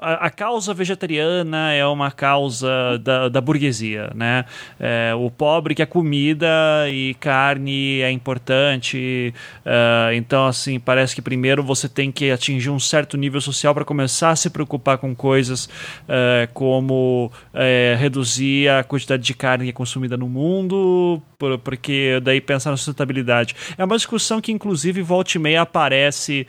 [0.00, 4.44] a, a, causa vegetariana é uma causa da, da burguesia, né?
[4.78, 6.46] É, o pobre quer comida
[6.90, 9.32] e carne é importante.
[9.64, 13.84] Uh, então, assim, parece que primeiro você tem que atingir um certo nível social para
[13.84, 19.70] começar a se preocupar com coisas uh, como uh, reduzir a quantidade de carne que
[19.70, 21.22] é consumida no mundo,
[21.64, 23.54] porque daí pensar na sustentabilidade.
[23.76, 26.46] É uma discussão que, inclusive, volta e meia aparece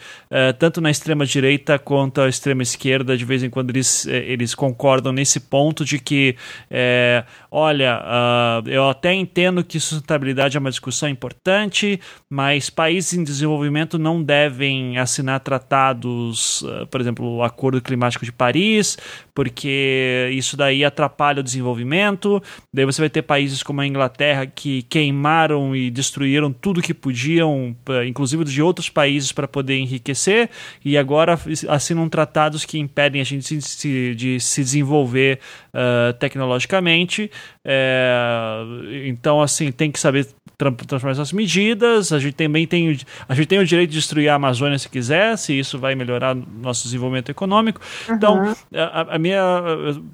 [0.58, 4.54] tanto na extrema direita quanto à extrema esquerda de vez em quando eles, eh, eles
[4.54, 6.36] concordam nesse ponto de que,
[6.70, 12.00] é, olha, uh, eu até entendo que sustentabilidade é uma discussão importante,
[12.30, 18.32] mas países em desenvolvimento não devem assinar tratados, uh, por exemplo, o Acordo Climático de
[18.32, 18.98] Paris,
[19.34, 22.42] porque isso daí atrapalha o desenvolvimento.
[22.74, 27.76] Daí você vai ter países como a Inglaterra que queimaram e destruíram tudo que podiam,
[28.06, 30.50] inclusive de outros países, para poder enriquecer,
[30.84, 35.40] e agora assinam tratados que impedem a gente se, de se desenvolver
[35.74, 37.32] uh, tecnologicamente.
[37.66, 38.64] É,
[39.06, 42.12] então, assim, tem que saber transformar essas medidas.
[42.12, 42.98] A gente também tem,
[43.28, 46.36] a gente tem o direito de destruir a Amazônia se quiser, se isso vai melhorar
[46.36, 47.80] nosso desenvolvimento econômico.
[48.10, 48.56] Então, uhum.
[48.70, 49.40] Então, a, a, minha.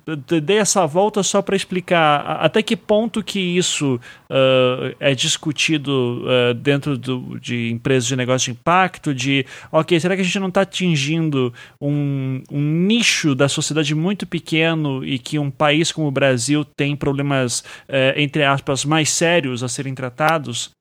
[0.05, 6.23] Eu dei essa volta só para explicar até que ponto que isso uh, é discutido
[6.23, 10.39] uh, dentro do, de empresas de negócio de impacto, de, ok, será que a gente
[10.39, 16.07] não está atingindo um, um nicho da sociedade muito pequeno e que um país como
[16.07, 20.71] o Brasil tem problemas, uh, entre aspas, mais sérios a serem tratados?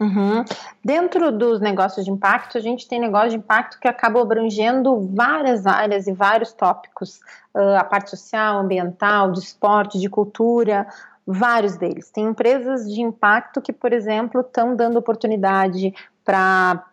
[0.00, 0.44] Uhum.
[0.84, 5.66] Dentro dos negócios de impacto, a gente tem negócio de impacto que acaba abrangendo várias
[5.66, 7.18] áreas e vários tópicos,
[7.54, 10.86] uh, a parte social, ambiental, de esporte, de cultura,
[11.26, 12.10] vários deles.
[12.10, 15.92] Tem empresas de impacto que, por exemplo, estão dando oportunidade
[16.24, 16.84] para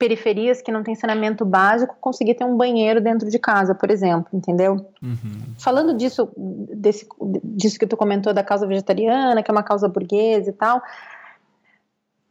[0.00, 4.30] periferias que não têm saneamento básico conseguir ter um banheiro dentro de casa, por exemplo,
[4.32, 4.90] entendeu?
[5.02, 5.54] Uhum.
[5.58, 6.32] Falando disso,
[6.74, 7.06] desse,
[7.44, 10.80] disso que tu comentou da causa vegetariana, que é uma causa burguesa e tal,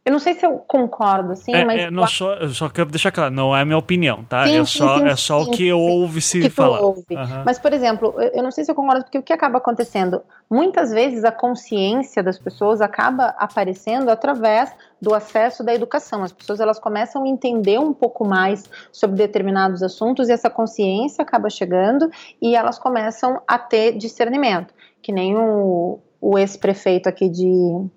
[0.02, 1.78] Eu não sei se eu concordo, assim, é, mas.
[1.78, 4.46] É, não só, eu só quero deixar claro, não é minha opinião, tá?
[4.46, 6.80] Sim, é, sim, só, sim, é só o que eu ouvi se falar.
[6.80, 7.04] Ouve.
[7.10, 7.42] Uhum.
[7.44, 10.22] Mas, por exemplo, eu não sei se eu concordo, porque o que acaba acontecendo?
[10.50, 14.72] Muitas vezes a consciência das pessoas acaba aparecendo através
[15.02, 16.22] do acesso da educação.
[16.22, 21.20] As pessoas elas começam a entender um pouco mais sobre determinados assuntos e essa consciência
[21.20, 24.72] acaba chegando e elas começam a ter discernimento.
[25.02, 27.90] Que nem o, o ex-prefeito aqui de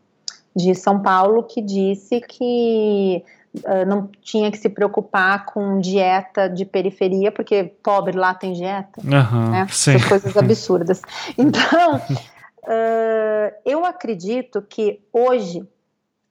[0.56, 3.24] de São Paulo que disse que
[3.60, 9.02] uh, não tinha que se preocupar com dieta de periferia, porque pobre lá tem dieta,
[9.02, 9.68] uhum, né?
[9.70, 11.02] Essas coisas absurdas.
[11.38, 15.68] Então, uh, eu acredito que hoje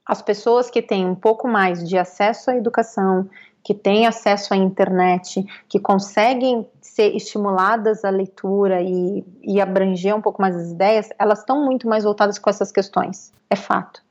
[0.04, 3.28] as pessoas que têm um pouco mais de acesso à educação,
[3.62, 10.20] que têm acesso à internet, que conseguem ser estimuladas à leitura e, e abranger um
[10.20, 13.32] pouco mais as ideias, elas estão muito mais voltadas com essas questões.
[13.48, 14.01] É fato.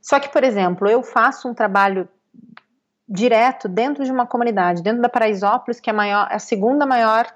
[0.00, 2.08] Só que, por exemplo, eu faço um trabalho
[3.08, 7.26] direto dentro de uma comunidade, dentro da Paraisópolis, que é a, maior, a segunda maior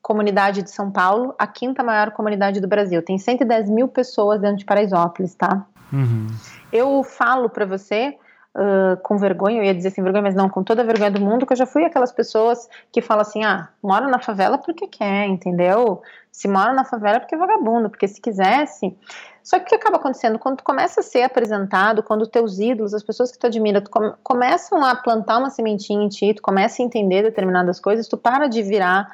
[0.00, 3.02] comunidade de São Paulo, a quinta maior comunidade do Brasil.
[3.02, 5.64] Tem 110 mil pessoas dentro de Paraisópolis, tá?
[5.92, 6.26] Uhum.
[6.72, 8.16] Eu falo para você
[8.56, 11.20] uh, com vergonha, eu ia dizer sem vergonha, mas não, com toda a vergonha do
[11.20, 14.88] mundo, que eu já fui aquelas pessoas que falam assim, ah, mora na favela porque
[14.88, 16.02] quer, entendeu?
[16.32, 18.96] Se mora na favela é porque é vagabundo, porque se quisesse...
[19.42, 20.38] Só que o que acaba acontecendo?
[20.38, 23.90] Quando tu começa a ser apresentado, quando teus ídolos, as pessoas que tu admira, tu
[23.90, 28.16] come, começam a plantar uma sementinha em ti, tu começa a entender determinadas coisas, tu
[28.16, 29.10] para de virar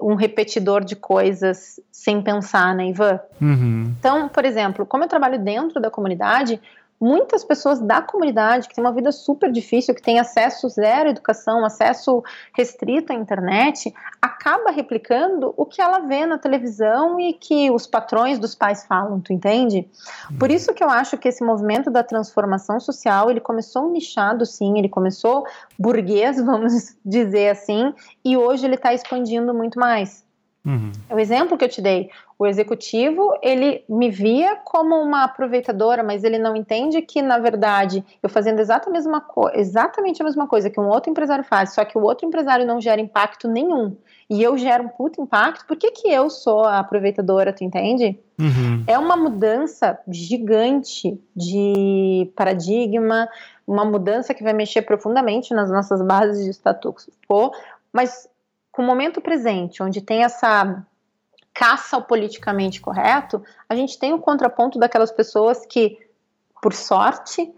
[0.00, 3.20] um repetidor de coisas sem pensar, né, Ivan?
[3.40, 3.94] Uhum.
[3.98, 6.60] Então, por exemplo, como eu trabalho dentro da comunidade,
[7.02, 11.10] muitas pessoas da comunidade que têm uma vida super difícil, que têm acesso zero à
[11.10, 12.22] educação, acesso
[12.54, 18.38] restrito à internet, acaba replicando o que ela vê na televisão e que os patrões
[18.38, 19.88] dos pais falam, tu entende?
[20.38, 24.78] Por isso que eu acho que esse movimento da transformação social, ele começou nichado sim,
[24.78, 25.44] ele começou
[25.76, 27.92] burguês, vamos dizer assim,
[28.24, 30.24] e hoje ele está expandindo muito mais.
[30.64, 30.92] Uhum.
[31.10, 32.08] O exemplo que eu te dei,
[32.38, 38.04] o executivo, ele me via como uma aproveitadora, mas ele não entende que, na verdade,
[38.22, 41.84] eu fazendo exatamente a mesma, exatamente a mesma coisa que um outro empresário faz, só
[41.84, 43.96] que o outro empresário não gera impacto nenhum,
[44.30, 48.18] e eu gero um puto impacto, por que, que eu sou a aproveitadora, tu entende?
[48.40, 48.84] Uhum.
[48.86, 53.28] É uma mudança gigante de paradigma,
[53.66, 57.50] uma mudança que vai mexer profundamente nas nossas bases de status quo,
[57.92, 58.28] mas
[58.72, 60.84] com o momento presente, onde tem essa
[61.54, 65.98] caça ao politicamente correto, a gente tem o contraponto daquelas pessoas que,
[66.62, 67.52] por sorte,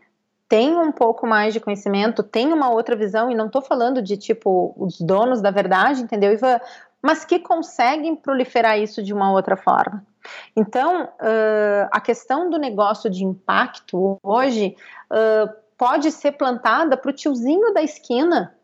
[0.48, 4.16] têm um pouco mais de conhecimento, têm uma outra visão, e não estou falando de
[4.16, 6.60] tipo os donos da verdade, entendeu, Ivan?
[7.00, 10.04] Mas que conseguem proliferar isso de uma outra forma.
[10.56, 14.74] Então, uh, a questão do negócio de impacto hoje
[15.10, 18.54] uh, pode ser plantada para o tiozinho da esquina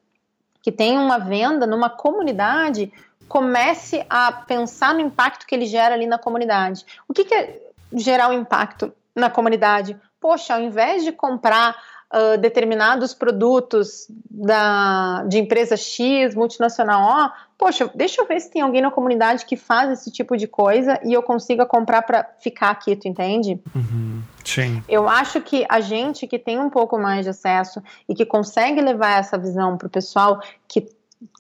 [0.62, 2.92] que tem uma venda numa comunidade
[3.28, 6.84] comece a pensar no impacto que ele gera ali na comunidade.
[7.06, 7.60] O que, que é
[7.92, 9.96] gerar o um impacto na comunidade?
[10.20, 11.76] Poxa, ao invés de comprar
[12.12, 18.62] uh, determinados produtos da, de empresa X, multinacional O, poxa, deixa eu ver se tem
[18.62, 22.70] alguém na comunidade que faz esse tipo de coisa e eu consiga comprar para ficar
[22.70, 23.60] aqui, tu entende?
[23.74, 24.82] Uhum, sim.
[24.88, 28.80] Eu acho que a gente que tem um pouco mais de acesso e que consegue
[28.80, 30.88] levar essa visão para o pessoal que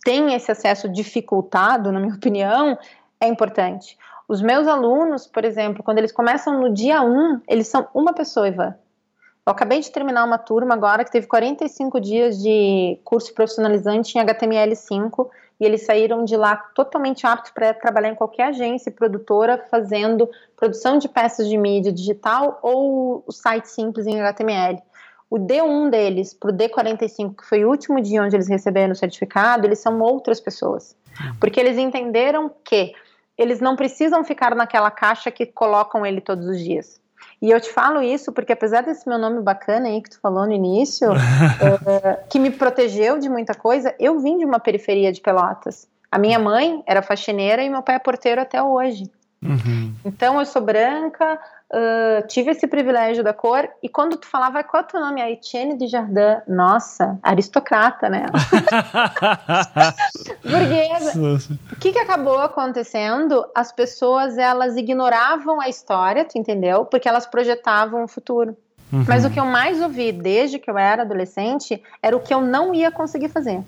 [0.04, 2.78] tem esse acesso dificultado, na minha opinião,
[3.18, 3.98] é importante.
[4.28, 8.46] Os meus alunos, por exemplo, quando eles começam no dia 1, eles são uma pessoa,
[8.46, 8.76] Ivan.
[9.46, 14.22] Eu acabei de terminar uma turma agora que teve 45 dias de curso profissionalizante em
[14.22, 15.28] HTML5
[15.58, 20.98] e eles saíram de lá totalmente aptos para trabalhar em qualquer agência produtora fazendo produção
[20.98, 24.82] de peças de mídia digital ou o site simples em HTML.
[25.28, 28.96] O D1 deles para o D45, que foi o último dia onde eles receberam o
[28.96, 30.96] certificado, eles são outras pessoas.
[31.38, 32.92] Porque eles entenderam que
[33.38, 37.00] eles não precisam ficar naquela caixa que colocam ele todos os dias.
[37.40, 40.46] E eu te falo isso porque, apesar desse meu nome bacana aí que tu falou
[40.46, 45.20] no início, é, que me protegeu de muita coisa, eu vim de uma periferia de
[45.20, 45.88] Pelotas.
[46.12, 49.10] A minha mãe era faxineira e meu pai é porteiro até hoje.
[49.42, 49.94] Uhum.
[50.04, 51.38] Então eu sou branca,
[51.72, 55.22] uh, tive esse privilégio da cor, e quando tu falava qual é o teu nome?
[55.22, 58.26] A Etienne de Jardim, nossa, aristocrata, né?
[60.44, 61.48] Burguesa.
[61.72, 63.46] O que, que acabou acontecendo?
[63.54, 66.84] As pessoas, elas ignoravam a história, tu entendeu?
[66.84, 68.54] Porque elas projetavam o futuro.
[68.92, 69.04] Uhum.
[69.08, 72.42] Mas o que eu mais ouvi desde que eu era adolescente era o que eu
[72.42, 73.62] não ia conseguir fazer.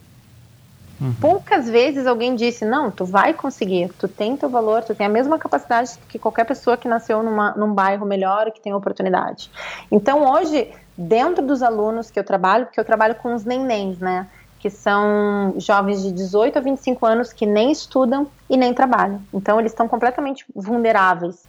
[1.03, 1.13] Uhum.
[1.21, 5.11] Poucas vezes alguém disse: Não, tu vai conseguir, tu tem teu valor, tu tem a
[5.11, 9.51] mesma capacidade que qualquer pessoa que nasceu numa, num bairro melhor que tem oportunidade.
[9.91, 14.29] Então hoje, dentro dos alunos que eu trabalho, porque eu trabalho com os nenéns, né?
[14.61, 19.21] Que são jovens de 18 a 25 anos que nem estudam e nem trabalham.
[19.35, 21.45] Então, eles estão completamente vulneráveis.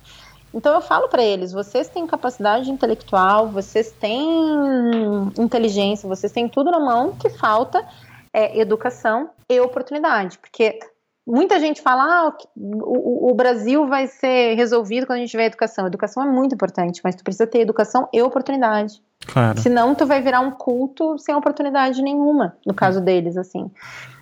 [0.51, 6.71] Então, eu falo para eles: vocês têm capacidade intelectual, vocês têm inteligência, vocês têm tudo
[6.71, 7.85] na mão, que falta
[8.33, 10.39] é educação e oportunidade.
[10.39, 10.79] Porque
[11.25, 15.87] muita gente fala, ah, o, o, Brasil vai ser resolvido quando a gente tiver educação.
[15.87, 19.01] educação é muito importante, mas tu precisa ter educação e oportunidade.
[19.25, 19.59] Claro.
[19.59, 23.71] Senão tu vai virar um culto sem oportunidade nenhuma, no caso deles, assim.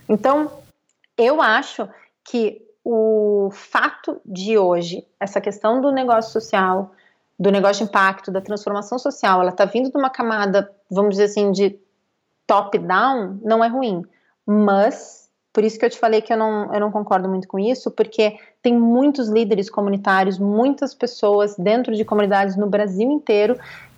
[0.08, 0.52] Então,
[1.18, 1.88] eu acho
[2.24, 6.92] que o fato de hoje, essa questão do negócio social,
[7.40, 11.26] do negócio de impacto, da transformação social, ela está vindo de uma camada, vamos dizer
[11.26, 11.80] assim, de
[12.48, 14.04] top-down, não é ruim.
[14.46, 15.22] Mas
[15.54, 17.92] por isso que eu te falei que eu não, eu não concordo muito com isso,
[17.92, 23.58] porque tem muitos líderes comunitários, muitas pessoas dentro de comunidades no Brasil inteiro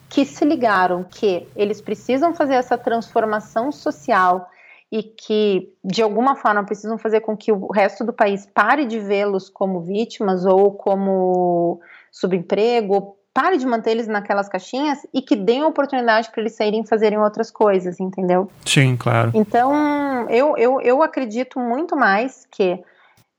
[0.09, 4.47] que se ligaram que eles precisam fazer essa transformação social
[4.91, 8.99] e que, de alguma forma, precisam fazer com que o resto do país pare de
[8.99, 11.81] vê-los como vítimas ou como
[12.11, 16.87] subemprego, pare de manter eles naquelas caixinhas e que deem oportunidade para eles saírem e
[16.87, 18.49] fazerem outras coisas, entendeu?
[18.65, 19.31] Sim, claro.
[19.33, 22.83] Então, eu, eu, eu acredito muito mais que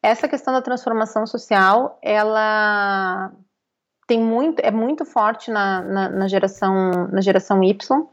[0.02, 3.30] essa questão da transformação social, ela
[4.06, 8.06] tem muito, é muito forte na, na, na geração, na geração Y,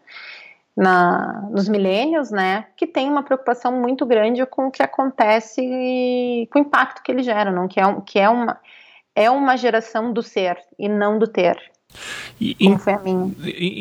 [0.78, 6.60] na, nos milênios, né, que tem uma preocupação muito grande com o que acontece, com
[6.60, 7.68] o impacto que ele gera, não?
[7.68, 8.58] Que é, que é uma
[9.16, 11.58] é uma geração do ser e não do ter.
[12.40, 12.56] E.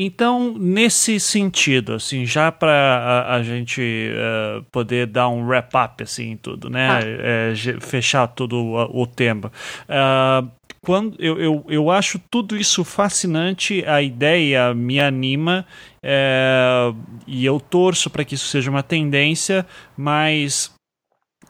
[0.05, 6.33] Então, nesse sentido, assim, já para a, a, gente uh, poder dar um wrap-up assim,
[6.33, 6.89] em tudo, né?
[6.91, 7.01] Ah.
[7.05, 9.53] É, fechar todo o, o tema.
[9.89, 10.51] Uh,
[10.83, 15.67] quando eu, eu, eu acho tudo isso fascinante, a ideia me anima
[16.03, 16.93] é,
[17.27, 20.73] e eu torço para que isso seja uma tendência, mas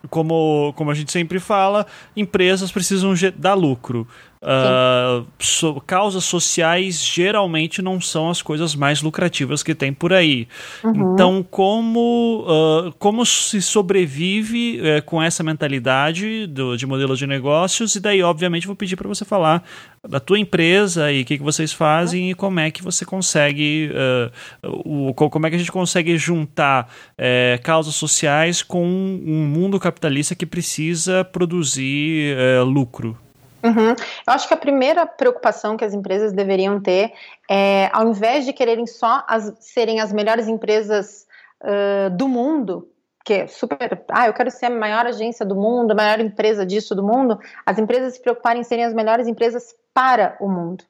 [0.09, 1.87] como, como a gente sempre fala,
[2.17, 4.07] empresas precisam dar lucro.
[4.43, 10.49] Uh, so, causas sociais geralmente não são as coisas mais lucrativas que tem por aí.
[10.83, 11.13] Uhum.
[11.13, 17.95] Então, como, uh, como se sobrevive uh, com essa mentalidade do, de modelo de negócios?
[17.95, 19.63] E daí, obviamente, vou pedir para você falar
[20.09, 22.31] da tua empresa e o que, que vocês fazem uhum.
[22.31, 24.31] e como é que você consegue, ah,
[24.67, 30.35] o, como é que a gente consegue juntar eh, causas sociais com um mundo capitalista
[30.35, 33.17] que precisa produzir eh, lucro.
[33.63, 33.91] Uhum.
[33.91, 37.13] Eu acho que a primeira preocupação que as empresas deveriam ter
[37.49, 41.27] é, ao invés de quererem só as, serem as melhores empresas
[41.63, 42.89] uh, do mundo,
[43.25, 46.65] que é super, ah, eu quero ser a maior agência do mundo, a maior empresa
[46.65, 50.85] disso do mundo, as empresas se preocuparem em serem as melhores empresas para o mundo.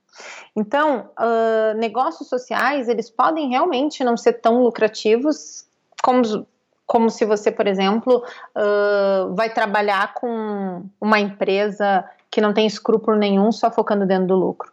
[0.55, 5.67] Então, uh, negócios sociais, eles podem realmente não ser tão lucrativos
[6.03, 6.47] como
[6.87, 8.25] como se você, por exemplo,
[8.57, 14.37] uh, vai trabalhar com uma empresa que não tem escrúpulo nenhum, só focando dentro do
[14.37, 14.73] lucro.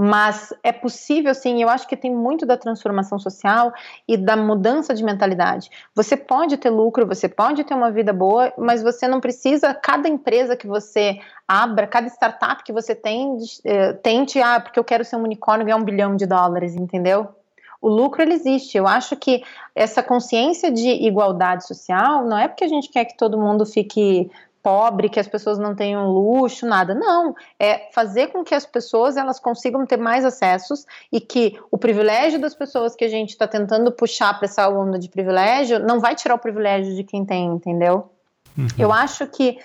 [0.00, 3.72] Mas é possível, sim, eu acho que tem muito da transformação social
[4.06, 5.68] e da mudança de mentalidade.
[5.92, 10.08] Você pode ter lucro, você pode ter uma vida boa, mas você não precisa, cada
[10.08, 11.18] empresa que você
[11.48, 15.64] abra, cada startup que você tem, eh, tente, ah, porque eu quero ser um unicórnio
[15.64, 17.34] e ganhar um bilhão de dólares, entendeu?
[17.80, 18.78] O lucro ele existe.
[18.78, 19.42] Eu acho que
[19.74, 24.30] essa consciência de igualdade social não é porque a gente quer que todo mundo fique
[24.62, 26.94] pobre, que as pessoas não tenham luxo, nada.
[26.94, 31.78] Não, é fazer com que as pessoas elas consigam ter mais acessos e que o
[31.78, 36.00] privilégio das pessoas que a gente está tentando puxar para essa onda de privilégio não
[36.00, 38.10] vai tirar o privilégio de quem tem, entendeu?
[38.56, 38.66] Uhum.
[38.78, 39.58] Eu acho que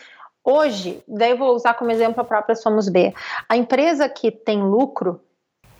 [0.44, 3.14] hoje, daí eu vou usar como exemplo a própria Somos B.
[3.50, 5.22] A empresa que tem lucro,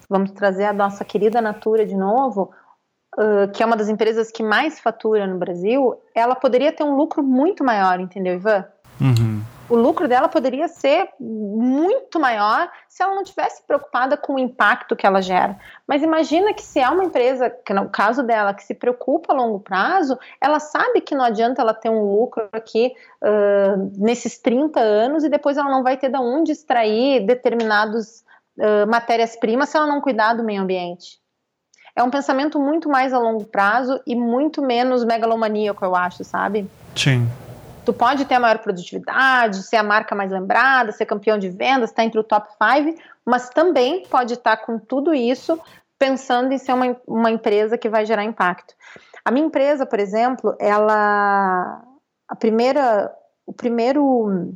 [0.10, 2.52] vamos trazer a nossa querida Natura de novo,
[3.16, 6.96] Uh, que é uma das empresas que mais fatura no Brasil, ela poderia ter um
[6.96, 8.66] lucro muito maior, entendeu, Ivan?
[9.00, 9.42] Uhum.
[9.70, 14.96] O lucro dela poderia ser muito maior se ela não tivesse preocupada com o impacto
[14.96, 15.58] que ela gera.
[15.88, 19.36] Mas imagina que se é uma empresa, que no caso dela, que se preocupa a
[19.36, 24.80] longo prazo, ela sabe que não adianta ela ter um lucro aqui uh, nesses 30
[24.80, 28.24] anos e depois ela não vai ter de onde extrair determinadas
[28.58, 31.18] uh, matérias-primas se ela não cuidar do meio ambiente.
[31.96, 36.68] É um pensamento muito mais a longo prazo e muito menos megalomaníaco, eu acho, sabe?
[36.96, 37.28] Sim.
[37.86, 41.90] Tu pode ter a maior produtividade, ser a marca mais lembrada, ser campeão de vendas,
[41.90, 45.60] estar tá entre o top 5, mas também pode estar tá com tudo isso
[46.00, 48.74] pensando em ser uma, uma empresa que vai gerar impacto.
[49.24, 51.82] A minha empresa, por exemplo, ela
[52.28, 53.14] a primeira
[53.46, 54.56] o primeiro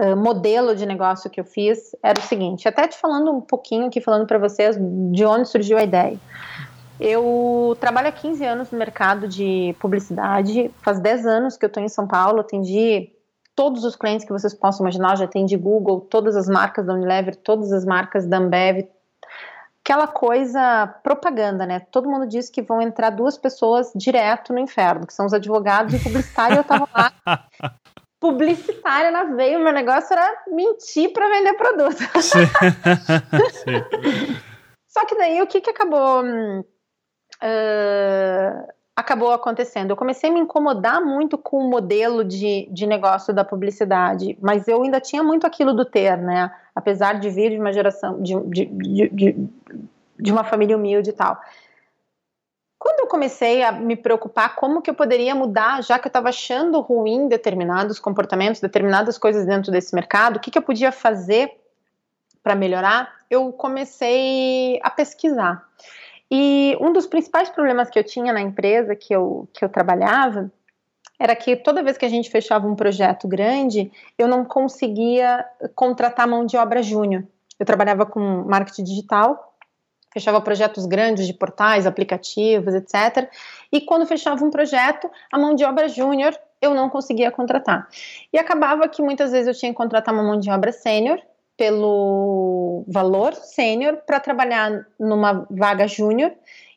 [0.00, 3.86] uh, modelo de negócio que eu fiz era o seguinte, até te falando um pouquinho
[3.86, 6.18] aqui, falando para vocês de onde surgiu a ideia.
[7.00, 11.82] Eu trabalho há 15 anos no mercado de publicidade, faz 10 anos que eu estou
[11.82, 13.10] em São Paulo, atendi
[13.56, 17.36] todos os clientes que vocês possam imaginar, já atendi Google, todas as marcas da Unilever,
[17.36, 18.86] todas as marcas da Ambev,
[19.82, 21.80] aquela coisa propaganda, né?
[21.90, 25.94] Todo mundo diz que vão entrar duas pessoas direto no inferno, que são os advogados
[25.94, 27.12] e publicitário, eu tava lá
[28.20, 31.96] publicitária na veia, meu negócio era mentir para vender produto.
[32.20, 32.44] Sim.
[33.64, 34.36] Sim.
[34.86, 36.22] Só que daí o que que acabou
[37.42, 39.90] uh, acabou acontecendo?
[39.90, 44.68] Eu comecei a me incomodar muito com o modelo de, de negócio da publicidade, mas
[44.68, 46.54] eu ainda tinha muito aquilo do ter, né?
[46.74, 49.48] Apesar de vir de uma geração, de, de, de,
[50.18, 51.40] de uma família humilde e tal.
[52.78, 56.30] Quando eu comecei a me preocupar como que eu poderia mudar, já que eu estava
[56.30, 61.52] achando ruim determinados comportamentos, determinadas coisas dentro desse mercado, o que, que eu podia fazer
[62.42, 65.62] para melhorar, eu comecei a pesquisar.
[66.30, 70.50] E um dos principais problemas que eu tinha na empresa que eu, que eu trabalhava
[71.18, 76.26] era que toda vez que a gente fechava um projeto grande, eu não conseguia contratar
[76.26, 77.26] mão de obra júnior.
[77.58, 79.54] Eu trabalhava com marketing digital,
[80.14, 83.30] fechava projetos grandes de portais, aplicativos, etc.
[83.70, 87.88] E quando fechava um projeto, a mão de obra júnior eu não conseguia contratar.
[88.32, 91.20] E acabava que muitas vezes eu tinha que contratar uma mão de obra sênior
[91.60, 96.32] pelo valor sênior para trabalhar numa vaga júnior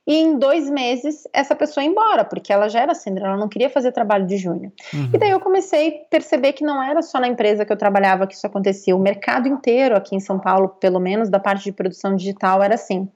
[0.06, 3.48] e em dois meses essa pessoa ia embora, porque ela já era sênior, ela não
[3.48, 4.74] queria fazer trabalho de júnior.
[4.94, 5.10] Uhum.
[5.14, 8.28] E daí eu comecei a perceber que não era só na empresa que eu trabalhava
[8.28, 11.72] que isso acontecia, o mercado inteiro aqui em São Paulo, pelo menos da parte de
[11.72, 13.08] produção digital, era assim.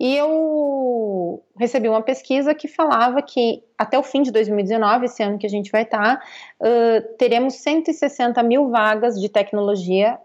[0.00, 5.36] E eu recebi uma pesquisa que falava que até o fim de 2019, esse ano
[5.36, 6.22] que a gente vai estar,
[6.58, 10.18] uh, teremos 160 mil vagas de tecnologia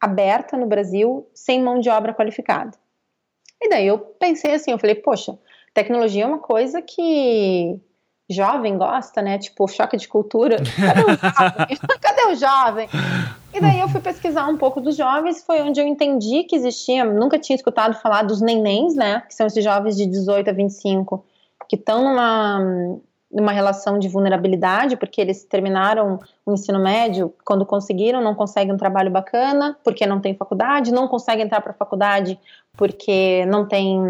[0.00, 2.72] aberta no Brasil sem mão de obra qualificada.
[3.60, 5.38] E daí eu pensei assim, eu falei, poxa,
[5.72, 7.80] tecnologia é uma coisa que
[8.28, 9.38] jovem gosta, né?
[9.38, 10.56] Tipo, choque de cultura.
[10.76, 11.78] Cadê o jovem?
[12.00, 12.88] Cadê o jovem?
[13.54, 17.04] E daí eu fui pesquisar um pouco dos jovens, foi onde eu entendi que existia,
[17.04, 19.22] nunca tinha escutado falar dos nenéns, né?
[19.22, 21.24] Que são esses jovens de 18 a 25
[21.68, 22.98] que estão numa
[23.36, 28.78] numa relação de vulnerabilidade, porque eles terminaram o ensino médio, quando conseguiram, não conseguem um
[28.78, 32.40] trabalho bacana, porque não tem faculdade, não conseguem entrar para a faculdade
[32.72, 34.00] porque não tem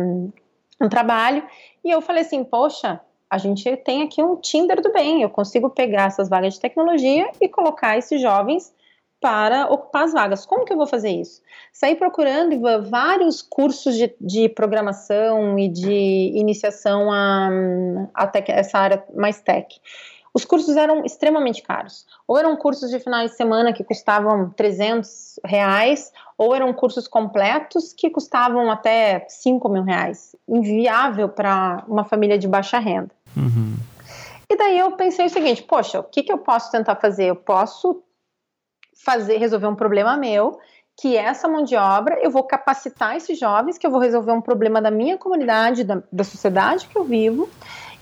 [0.80, 1.42] um trabalho.
[1.84, 5.70] E eu falei assim, poxa, a gente tem aqui um Tinder do bem, eu consigo
[5.70, 8.72] pegar essas vagas de tecnologia e colocar esses jovens
[9.20, 10.46] para ocupar as vagas.
[10.46, 11.42] Como que eu vou fazer isso?
[11.72, 12.56] Saí procurando
[12.88, 17.50] vários cursos de, de programação e de iniciação a,
[18.14, 19.80] a tech, essa área mais tech.
[20.36, 22.04] Os cursos eram extremamente caros.
[22.28, 27.94] Ou eram cursos de finais de semana que custavam 300 reais, ou eram cursos completos
[27.94, 30.36] que custavam até 5 mil reais.
[30.46, 33.10] Inviável para uma família de baixa renda.
[33.34, 33.76] Uhum.
[34.50, 37.24] E daí eu pensei o seguinte: poxa, o que, que eu posso tentar fazer?
[37.24, 38.02] Eu posso
[39.06, 40.58] fazer, resolver um problema meu,
[41.00, 44.32] que é essa mão de obra, eu vou capacitar esses jovens, que eu vou resolver
[44.32, 47.48] um problema da minha comunidade, da, da sociedade que eu vivo,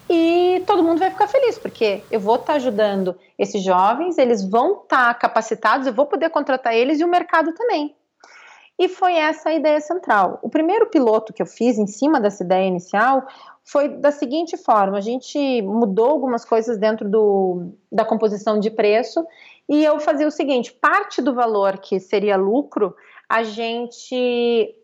[0.09, 4.49] e todo mundo vai ficar feliz, porque eu vou estar tá ajudando esses jovens, eles
[4.49, 7.95] vão estar tá capacitados, eu vou poder contratar eles e o mercado também.
[8.79, 10.39] E foi essa a ideia central.
[10.43, 13.25] O primeiro piloto que eu fiz em cima dessa ideia inicial
[13.63, 19.25] foi da seguinte forma: a gente mudou algumas coisas dentro do, da composição de preço
[19.69, 22.95] e eu fazia o seguinte: parte do valor que seria lucro,
[23.29, 24.75] a gente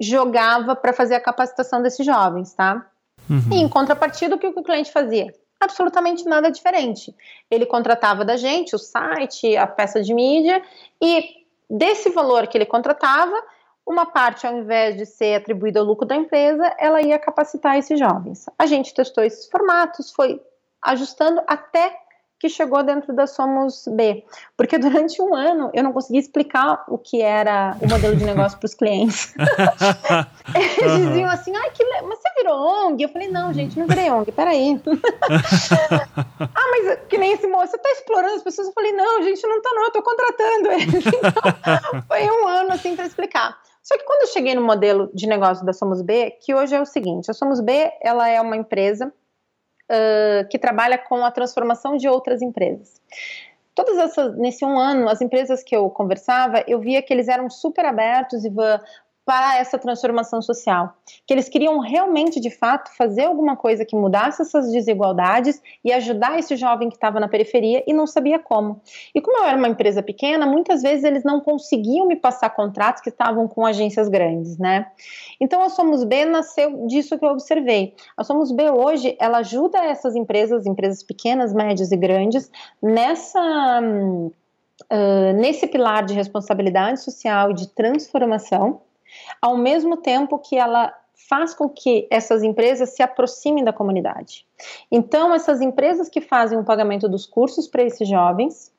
[0.00, 2.86] jogava para fazer a capacitação desses jovens, tá?
[3.30, 3.52] Uhum.
[3.52, 5.32] E em contrapartida, o que o cliente fazia?
[5.60, 7.14] Absolutamente nada diferente.
[7.50, 10.62] Ele contratava da gente o site, a peça de mídia,
[11.00, 11.24] e
[11.70, 13.40] desse valor que ele contratava,
[13.86, 17.98] uma parte, ao invés de ser atribuída ao lucro da empresa, ela ia capacitar esses
[17.98, 18.46] jovens.
[18.58, 20.40] A gente testou esses formatos, foi
[20.82, 21.96] ajustando até
[22.44, 24.22] que chegou dentro da Somos B.
[24.54, 28.58] Porque durante um ano eu não conseguia explicar o que era o modelo de negócio
[28.58, 29.34] para os clientes.
[30.54, 32.02] Eles diziam assim, ai, que le...
[32.02, 33.02] mas você virou ONG?
[33.02, 34.78] Eu falei, não, gente, não virei ONG, peraí.
[36.38, 38.68] ah, mas que nem esse moço, você está explorando as pessoas?
[38.68, 41.04] Eu falei, não, gente, não está não, eu estou contratando eles.
[41.14, 43.56] Então, foi um ano assim para explicar.
[43.82, 46.80] Só que quando eu cheguei no modelo de negócio da Somos B, que hoje é
[46.80, 49.10] o seguinte, a Somos B, ela é uma empresa
[50.50, 53.00] que trabalha com a transformação de outras empresas.
[53.74, 57.50] Todas essas, nesse um ano, as empresas que eu conversava, eu via que eles eram
[57.50, 58.50] super abertos e
[59.24, 60.94] para essa transformação social,
[61.26, 66.38] que eles queriam realmente, de fato, fazer alguma coisa que mudasse essas desigualdades e ajudar
[66.38, 68.80] esse jovem que estava na periferia e não sabia como.
[69.14, 73.02] E como eu era uma empresa pequena, muitas vezes eles não conseguiam me passar contratos
[73.02, 74.88] que estavam com agências grandes, né?
[75.40, 77.94] Então a Somos B nasceu disso que eu observei.
[78.16, 82.50] A Somos B hoje, ela ajuda essas empresas, empresas pequenas, médias e grandes,
[82.82, 83.80] nessa
[84.92, 88.82] uh, nesse pilar de responsabilidade social e de transformação
[89.40, 90.92] ao mesmo tempo que ela
[91.28, 94.46] faz com que essas empresas se aproximem da comunidade.
[94.90, 98.72] Então, essas empresas que fazem o pagamento dos cursos para esses jovens,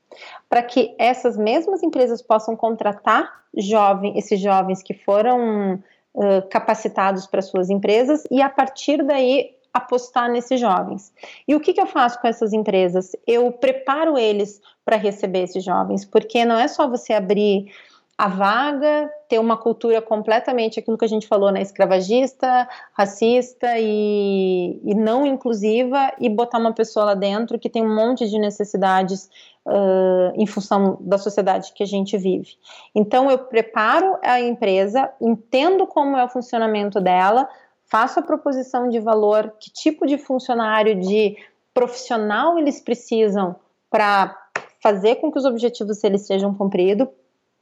[0.50, 5.76] para que essas mesmas empresas possam contratar jovem, esses jovens que foram
[6.14, 11.14] uh, capacitados para suas empresas e a partir daí apostar nesses jovens.
[11.46, 13.12] E o que, que eu faço com essas empresas?
[13.28, 17.70] Eu preparo eles para receber esses jovens, porque não é só você abrir
[18.18, 24.80] a vaga, ter uma cultura completamente aquilo que a gente falou, né, escravagista, racista e,
[24.86, 29.30] e não inclusiva, e botar uma pessoa lá dentro que tem um monte de necessidades
[29.66, 32.52] uh, em função da sociedade que a gente vive.
[32.94, 37.50] Então, eu preparo a empresa, entendo como é o funcionamento dela,
[37.86, 41.36] faço a proposição de valor, que tipo de funcionário, de
[41.74, 43.58] profissional eles precisam
[43.90, 44.34] para
[44.82, 47.10] fazer com que os objetivos eles sejam cumpridos,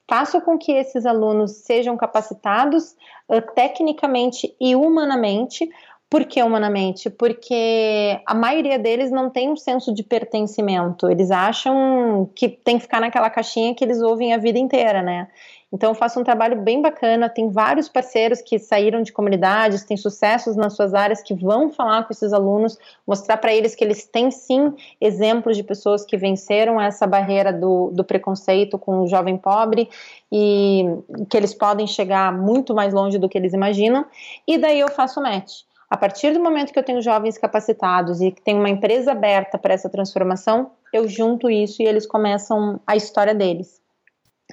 [0.09, 2.95] faço com que esses alunos sejam capacitados
[3.30, 5.69] uh, tecnicamente e humanamente.
[6.09, 7.09] Por que humanamente?
[7.09, 11.09] Porque a maioria deles não tem um senso de pertencimento.
[11.09, 15.27] Eles acham que tem que ficar naquela caixinha que eles ouvem a vida inteira, né?
[15.73, 17.27] Então, eu faço um trabalho bem bacana.
[17.27, 22.03] Tem vários parceiros que saíram de comunidades, têm sucessos nas suas áreas, que vão falar
[22.03, 22.77] com esses alunos,
[23.07, 24.71] mostrar para eles que eles têm sim
[25.01, 29.89] exemplos de pessoas que venceram essa barreira do, do preconceito com o jovem pobre
[30.31, 30.85] e
[31.27, 34.05] que eles podem chegar muito mais longe do que eles imaginam.
[34.47, 35.61] E daí eu faço o match.
[35.89, 39.57] A partir do momento que eu tenho jovens capacitados e que tem uma empresa aberta
[39.57, 43.82] para essa transformação, eu junto isso e eles começam a história deles.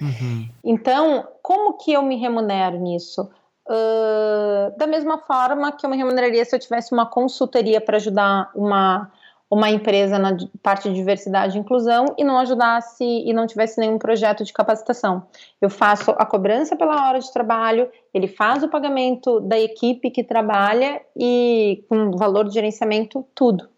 [0.01, 0.49] Uhum.
[0.63, 3.29] Então, como que eu me remunero nisso?
[3.67, 8.49] Uh, da mesma forma que eu me remuneraria se eu tivesse uma consultoria para ajudar
[8.55, 9.11] uma,
[9.49, 13.99] uma empresa na parte de diversidade e inclusão e não ajudasse e não tivesse nenhum
[13.99, 15.27] projeto de capacitação.
[15.61, 20.23] Eu faço a cobrança pela hora de trabalho, ele faz o pagamento da equipe que
[20.23, 23.69] trabalha e com valor de gerenciamento, tudo.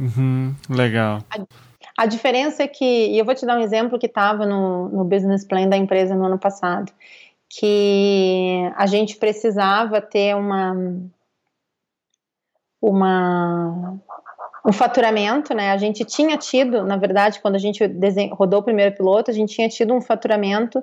[0.00, 1.20] Uhum, legal.
[1.30, 1.38] A,
[1.96, 5.04] a diferença é que, e eu vou te dar um exemplo que estava no, no
[5.04, 6.92] business plan da empresa no ano passado,
[7.48, 10.74] que a gente precisava ter uma
[12.80, 13.98] uma
[14.66, 15.70] um faturamento, né?
[15.70, 17.80] A gente tinha tido, na verdade, quando a gente
[18.32, 20.82] rodou o primeiro piloto, a gente tinha tido um faturamento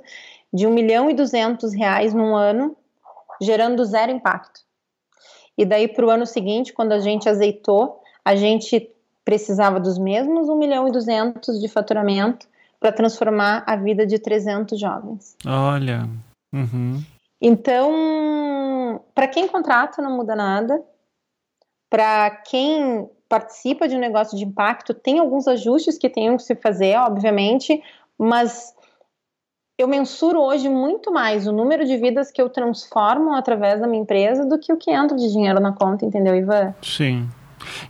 [0.53, 2.77] de 1 milhão e 200 reais num ano,
[3.41, 4.61] gerando zero impacto.
[5.57, 8.89] E daí, para o ano seguinte, quando a gente azeitou, a gente
[9.25, 12.47] precisava dos mesmos 1 milhão e 200 de faturamento
[12.79, 15.37] para transformar a vida de 300 jovens.
[15.45, 16.09] Olha.
[16.53, 17.01] Uhum.
[17.41, 20.81] Então, para quem contrata não muda nada.
[21.89, 26.55] Para quem participa de um negócio de impacto, tem alguns ajustes que tenham que se
[26.55, 27.81] fazer, obviamente,
[28.17, 28.75] mas
[29.77, 34.01] eu mensuro hoje muito mais o número de vidas que eu transformo através da minha
[34.01, 36.75] empresa do que o que entra de dinheiro na conta, entendeu, Ivan?
[36.81, 37.27] Sim.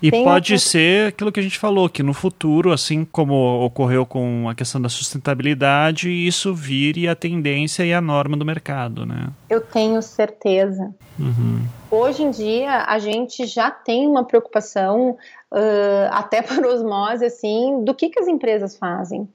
[0.02, 0.68] E Tem pode outra...
[0.70, 4.82] ser aquilo que a gente falou, que no futuro, assim como ocorreu com a questão
[4.82, 9.28] da sustentabilidade, isso vire a tendência e a norma do mercado, né?
[9.50, 10.94] Eu tenho certeza.
[11.20, 11.62] Uhum.
[11.92, 15.12] Hoje em dia, a gente já tem uma preocupação,
[15.52, 19.28] uh, até por osmose, assim, do que, que as empresas fazem.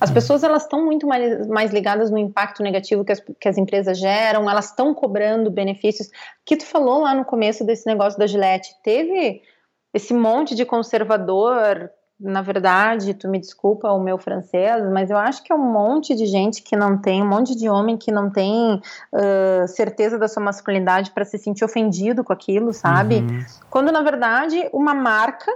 [0.00, 0.14] As uhum.
[0.14, 3.98] pessoas elas estão muito mais, mais, ligadas no impacto negativo que as, que as empresas
[3.98, 6.08] geram, elas estão cobrando benefícios.
[6.44, 9.42] Que tu falou lá no começo desse negócio da Gillette, teve
[9.92, 11.90] esse monte de conservador,
[12.20, 16.14] na verdade, tu me desculpa o meu francês, mas eu acho que é um monte
[16.14, 20.28] de gente que não tem, um monte de homem que não tem uh, certeza da
[20.28, 23.16] sua masculinidade para se sentir ofendido com aquilo, sabe?
[23.16, 23.44] Uhum.
[23.70, 25.50] Quando na verdade uma marca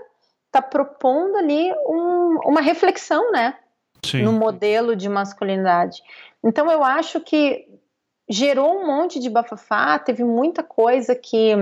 [0.46, 3.54] está propondo ali um, uma reflexão, né?
[4.02, 4.22] Sim.
[4.22, 6.02] No modelo de masculinidade.
[6.42, 7.66] Então eu acho que
[8.28, 11.54] gerou um monte de bafafá, teve muita coisa que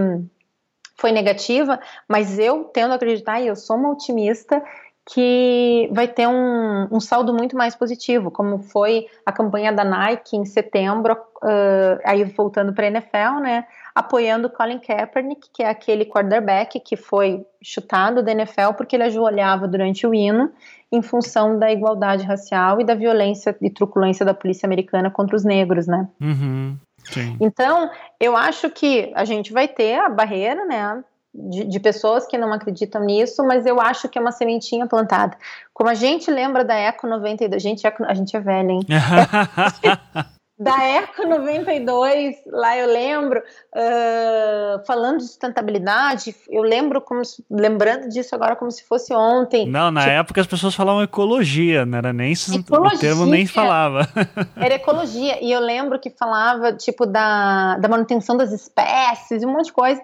[1.02, 4.62] foi negativa, mas eu tendo a acreditar, e eu sou uma otimista,
[5.04, 10.36] que vai ter um, um, saldo muito mais positivo, como foi a campanha da Nike
[10.36, 16.04] em setembro, uh, aí voltando para a NFL, né, apoiando Colin Kaepernick, que é aquele
[16.04, 20.52] quarterback que foi chutado da NFL porque ele ajoelhava durante o hino
[20.92, 25.44] em função da igualdade racial e da violência e truculência da polícia americana contra os
[25.44, 26.08] negros, né?
[26.20, 26.76] Uhum.
[27.04, 27.36] Sim.
[27.40, 31.02] Então, eu acho que a gente vai ter a barreira, né?
[31.34, 35.34] De, de, pessoas que não acreditam nisso, mas eu acho que é uma sementinha plantada.
[35.72, 38.80] Como a gente lembra da Eco 92, a gente é, a gente é velha, hein?
[40.58, 48.34] da Eco 92, lá eu lembro, uh, falando de sustentabilidade, eu lembro como lembrando disso
[48.34, 49.68] agora como se fosse ontem.
[49.68, 53.46] Não, na tipo, época as pessoas falavam ecologia, não era nem ecologia, o termo nem
[53.46, 54.08] falava.
[54.56, 59.52] Era ecologia, e eu lembro que falava tipo da, da manutenção das espécies e um
[59.52, 60.00] monte de coisa.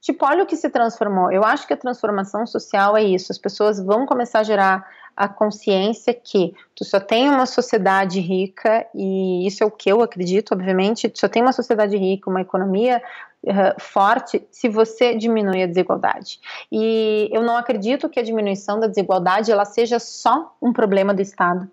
[0.00, 1.32] Tipo, olha o que se transformou.
[1.32, 3.32] Eu acho que a transformação social é isso.
[3.32, 8.86] As pessoas vão começar a gerar a consciência que tu só tem uma sociedade rica,
[8.94, 12.40] e isso é o que eu acredito, obviamente, tu só tem uma sociedade rica, uma
[12.40, 13.02] economia
[13.44, 16.40] uh, forte, se você diminui a desigualdade.
[16.70, 21.22] E eu não acredito que a diminuição da desigualdade ela seja só um problema do
[21.22, 21.70] Estado.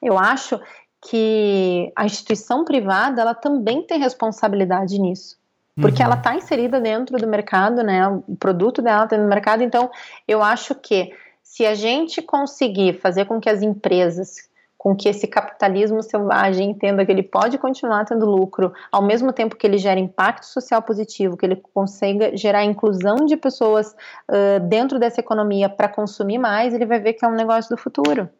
[0.00, 0.60] Eu acho
[1.00, 5.38] que a instituição privada ela também tem responsabilidade nisso
[5.80, 6.06] porque uhum.
[6.06, 8.06] ela está inserida dentro do mercado, né?
[8.08, 9.90] O produto dela está no mercado, então
[10.26, 11.12] eu acho que
[11.48, 14.47] se a gente conseguir fazer com que as empresas
[14.78, 19.56] com que esse capitalismo selvagem entenda que ele pode continuar tendo lucro, ao mesmo tempo
[19.56, 23.94] que ele gera impacto social positivo, que ele consiga gerar inclusão de pessoas
[24.28, 27.76] uh, dentro dessa economia para consumir mais, ele vai ver que é um negócio do
[27.76, 28.30] futuro.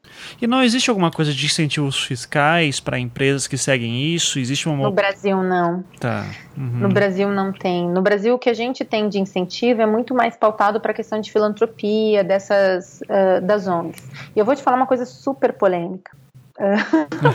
[0.41, 4.39] E não existe alguma coisa de incentivos fiscais para empresas que seguem isso?
[4.39, 4.85] Existe uma...
[4.85, 5.83] No Brasil, não.
[5.99, 6.25] Tá.
[6.57, 6.79] Uhum.
[6.79, 7.89] No Brasil, não tem.
[7.89, 10.95] No Brasil, o que a gente tem de incentivo é muito mais pautado para a
[10.95, 14.09] questão de filantropia, dessas, uh, das ONGs.
[14.37, 16.17] E eu vou te falar uma coisa super polêmica.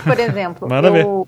[0.03, 0.67] Por exemplo,
[0.97, 1.27] eu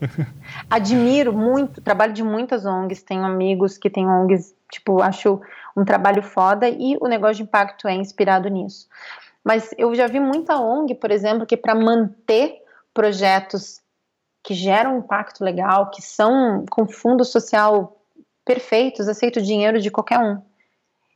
[0.70, 5.42] admiro muito o trabalho de muitas ONGs, tenho amigos que têm ONGs, tipo, acho
[5.76, 8.88] um trabalho foda e o negócio de impacto é inspirado nisso.
[9.44, 12.62] Mas eu já vi muita ONG, por exemplo, que para manter
[12.94, 13.82] projetos
[14.44, 17.98] que geram impacto legal, que são com fundo social
[18.44, 20.42] perfeitos, aceita o dinheiro de qualquer um.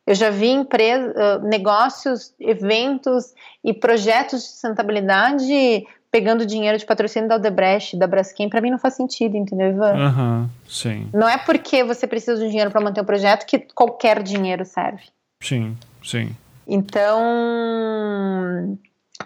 [0.06, 3.34] Eu já vi empresa, negócios, eventos
[3.64, 8.80] e projetos de sustentabilidade pegando dinheiro de patrocínio da Odebrecht, da Braskem, para mim não
[8.80, 9.94] faz sentido, entendeu, Ivan?
[9.94, 11.10] Uhum, sim.
[11.14, 15.04] Não é porque você precisa de dinheiro para manter o projeto que qualquer dinheiro serve.
[15.42, 16.36] Sim, sim.
[16.68, 17.20] Então,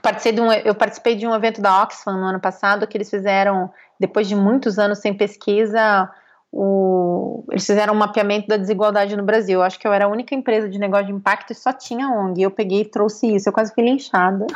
[0.02, 3.10] participei de um, eu participei de um evento da Oxfam no ano passado que eles
[3.10, 6.10] fizeram, depois de muitos anos sem pesquisa,
[6.56, 9.60] o, eles fizeram um mapeamento da desigualdade no Brasil.
[9.60, 12.08] Eu acho que eu era a única empresa de negócio de impacto e só tinha
[12.08, 12.44] ONG.
[12.44, 13.50] Eu peguei e trouxe isso.
[13.50, 14.46] Eu quase fui linchada.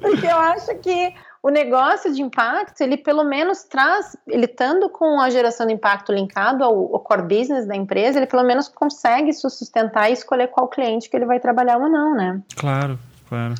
[0.00, 1.12] Porque eu acho que
[1.42, 6.12] o negócio de impacto, ele pelo menos traz, ele estando com a geração de impacto
[6.12, 10.46] linkado ao, ao, core business da empresa, ele pelo menos consegue se sustentar e escolher
[10.48, 12.40] qual cliente que ele vai trabalhar ou não, né?
[12.56, 12.96] Claro.
[13.28, 13.54] Claro.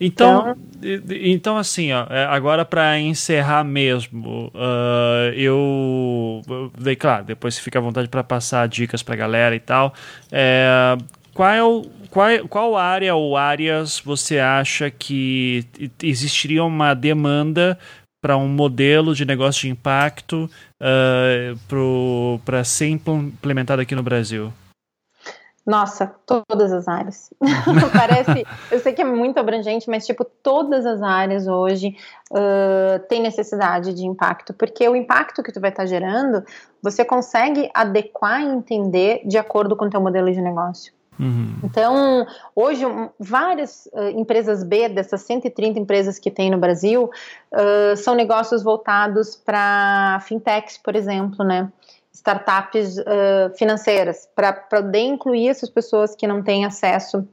[0.00, 6.42] Então, então, então assim, ó, é, agora para encerrar mesmo, uh, eu,
[6.78, 9.94] daí, claro, depois você fica à vontade para passar dicas para a galera e tal.
[10.30, 10.96] É,
[11.32, 15.64] qual, qual, qual área ou áreas você acha que
[16.02, 17.78] existiria uma demanda
[18.20, 20.50] para um modelo de negócio de impacto
[20.82, 24.52] uh, para ser implementado aqui no Brasil?
[25.68, 27.28] Nossa, todas as áreas.
[27.92, 31.94] Parece, eu sei que é muito abrangente, mas tipo todas as áreas hoje
[32.32, 36.42] uh, têm necessidade de impacto, porque o impacto que tu vai estar tá gerando,
[36.82, 40.90] você consegue adequar e entender de acordo com o teu modelo de negócio.
[41.20, 41.58] Uhum.
[41.62, 42.26] Então,
[42.56, 42.84] hoje,
[43.20, 47.10] várias uh, empresas B, dessas 130 empresas que tem no Brasil,
[47.52, 51.70] uh, são negócios voltados para fintechs, por exemplo, né?
[52.12, 57.26] Startups uh, financeiras, para poder incluir essas pessoas que não têm acesso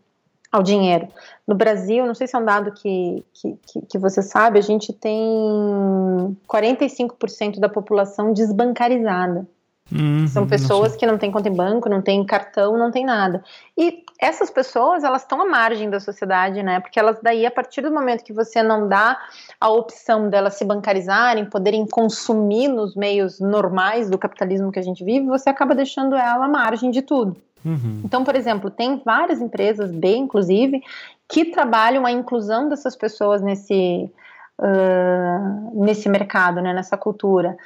[0.52, 1.07] ao dinheiro.
[1.47, 4.93] No Brasil, não sei se é um dado que, que, que você sabe, a gente
[4.93, 9.47] tem 45% da população desbancarizada.
[9.91, 13.43] Uhum, São pessoas que não têm conta em banco, não têm cartão, não tem nada.
[13.77, 16.80] E essas pessoas, elas estão à margem da sociedade, né?
[16.80, 19.18] Porque elas daí, a partir do momento que você não dá
[19.60, 25.04] a opção delas se bancarizarem, poderem consumir nos meios normais do capitalismo que a gente
[25.04, 27.36] vive, você acaba deixando ela à margem de tudo.
[27.66, 28.02] Uhum.
[28.06, 30.82] Então, por exemplo, tem várias empresas B, inclusive,
[31.28, 34.10] que trabalham a inclusão dessas pessoas nesse,
[34.60, 37.58] uh, nesse mercado, né, nessa cultura.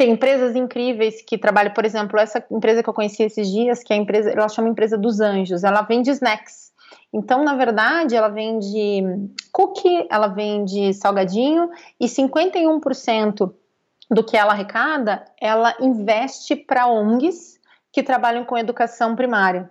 [0.00, 3.92] Tem empresas incríveis que trabalham, por exemplo, essa empresa que eu conheci esses dias, que
[3.92, 6.72] é a empresa, ela chama empresa dos anjos, ela vende snacks.
[7.12, 9.04] Então, na verdade, ela vende
[9.52, 11.68] cookie, ela vende salgadinho
[12.00, 13.52] e 51%
[14.10, 17.60] do que ela arrecada, ela investe para ONGs
[17.92, 19.70] que trabalham com educação primária,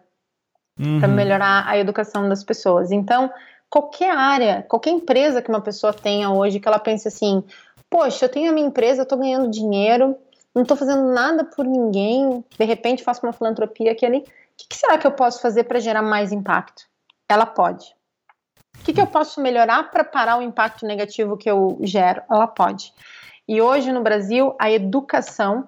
[0.79, 0.99] uhum.
[0.99, 2.91] para melhorar a educação das pessoas.
[2.91, 3.31] Então,
[3.67, 7.43] qualquer área, qualquer empresa que uma pessoa tenha hoje, que ela pense assim,
[7.89, 10.15] poxa, eu tenho a minha empresa, eu tô ganhando dinheiro,
[10.53, 14.19] não tô fazendo nada por ninguém, de repente faço uma filantropia aqui ali.
[14.19, 14.23] O
[14.57, 16.83] que, que será que eu posso fazer para gerar mais impacto?
[17.27, 17.95] Ela pode.
[18.79, 22.21] O que, que eu posso melhorar para parar o impacto negativo que eu gero?
[22.29, 22.93] Ela pode.
[23.47, 25.67] E hoje no Brasil, a educação,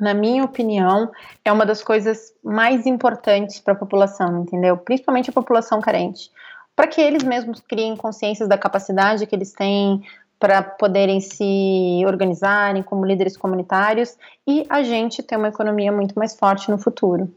[0.00, 1.10] na minha opinião,
[1.44, 4.76] é uma das coisas mais importantes para a população, entendeu?
[4.76, 6.30] Principalmente a população carente.
[6.74, 10.02] Para que eles mesmos criem consciências da capacidade que eles têm
[10.44, 14.14] para poderem se organizarem como líderes comunitários
[14.46, 17.32] e a gente ter uma economia muito mais forte no futuro.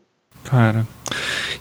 [0.49, 0.87] Cara.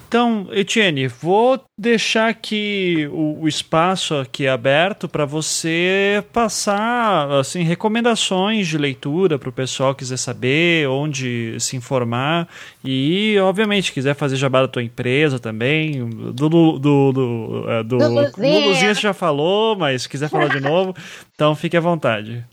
[0.09, 8.69] Então, Etienne, vou deixar aqui o, o espaço aqui aberto para você passar assim recomendações
[8.69, 12.49] de leitura para o pessoal que quiser saber, onde se informar
[12.85, 17.99] e, obviamente, quiser fazer jabá da tua empresa também, do do do, do, é, do,
[17.99, 20.95] do Luzinha você já falou, mas se quiser falar de novo,
[21.35, 22.45] então fique à vontade.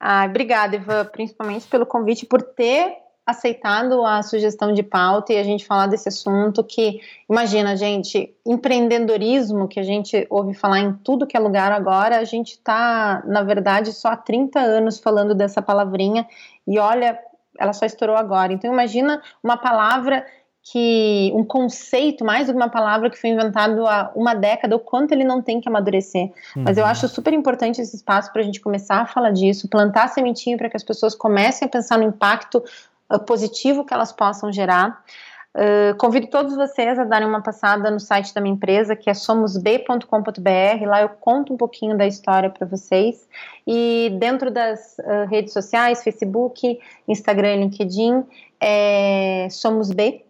[0.00, 5.44] Ah, obrigada, Ivan, principalmente pelo convite por ter aceitado a sugestão de pauta e a
[5.44, 7.00] gente falar desse assunto que,
[7.30, 12.24] imagina, gente, empreendedorismo, que a gente ouve falar em tudo que é lugar agora, a
[12.24, 16.26] gente está, na verdade, só há 30 anos falando dessa palavrinha
[16.66, 17.18] e olha,
[17.58, 18.52] ela só estourou agora.
[18.52, 20.26] Então, imagina uma palavra
[20.64, 24.78] que um conceito, mais do que uma palavra que foi inventado há uma década, o
[24.78, 26.32] quanto ele não tem que amadurecer.
[26.56, 26.62] Uhum.
[26.62, 26.90] Mas eu uhum.
[26.90, 30.70] acho super importante esse espaço para a gente começar a falar disso, plantar sementinho para
[30.70, 32.62] que as pessoas comecem a pensar no impacto
[33.18, 35.02] positivo que elas possam gerar.
[35.54, 39.14] Uh, convido todos vocês a darem uma passada no site da minha empresa, que é
[39.14, 40.86] somosb.com.br.
[40.86, 43.28] Lá eu conto um pouquinho da história para vocês.
[43.66, 48.24] E dentro das uh, redes sociais, Facebook, Instagram e LinkedIn,
[48.58, 50.24] é Somos B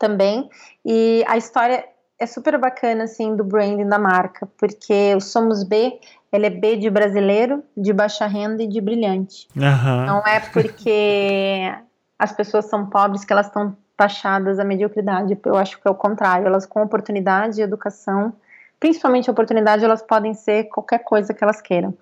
[0.00, 0.50] também.
[0.84, 1.84] E a história
[2.18, 5.98] é super bacana, assim, do branding da marca, porque o Somos B,
[6.32, 9.46] ele é B de brasileiro, de baixa renda e de brilhante.
[9.54, 10.06] Uhum.
[10.06, 11.72] Não é porque
[12.20, 15.38] as pessoas são pobres que elas estão taxadas à mediocridade.
[15.42, 16.46] Eu acho que é o contrário.
[16.46, 18.34] Elas com oportunidade e educação,
[18.78, 21.94] principalmente oportunidade, elas podem ser qualquer coisa que elas queiram.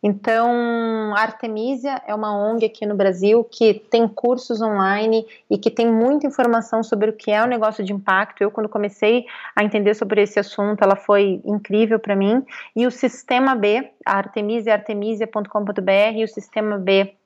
[0.00, 5.72] Então, a Artemisia é uma ONG aqui no Brasil que tem cursos online e que
[5.72, 8.42] tem muita informação sobre o que é o negócio de impacto.
[8.42, 9.26] Eu, quando comecei
[9.56, 12.44] a entender sobre esse assunto, ela foi incrível para mim.
[12.76, 17.16] E o Sistema B, a Artemisia, artemisia.com.br, e o Sistema B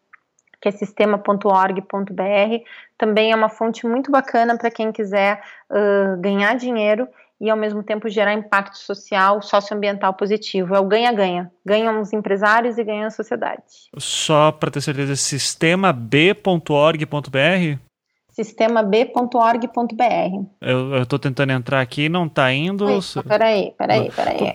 [0.61, 2.65] que é sistema.org.br,
[2.97, 7.09] também é uma fonte muito bacana para quem quiser uh, ganhar dinheiro
[7.41, 10.75] e ao mesmo tempo gerar impacto social, socioambiental positivo.
[10.75, 11.51] É o ganha-ganha.
[11.65, 13.63] Ganham os empresários e ganham a sociedade.
[13.97, 17.88] Só para ter certeza, sistemab.org.br?
[18.39, 20.47] sistemab.org.br.
[20.61, 22.89] Eu, estou tentando entrar aqui, não está indo.
[22.97, 24.55] Isso, peraí, peraí, peraí.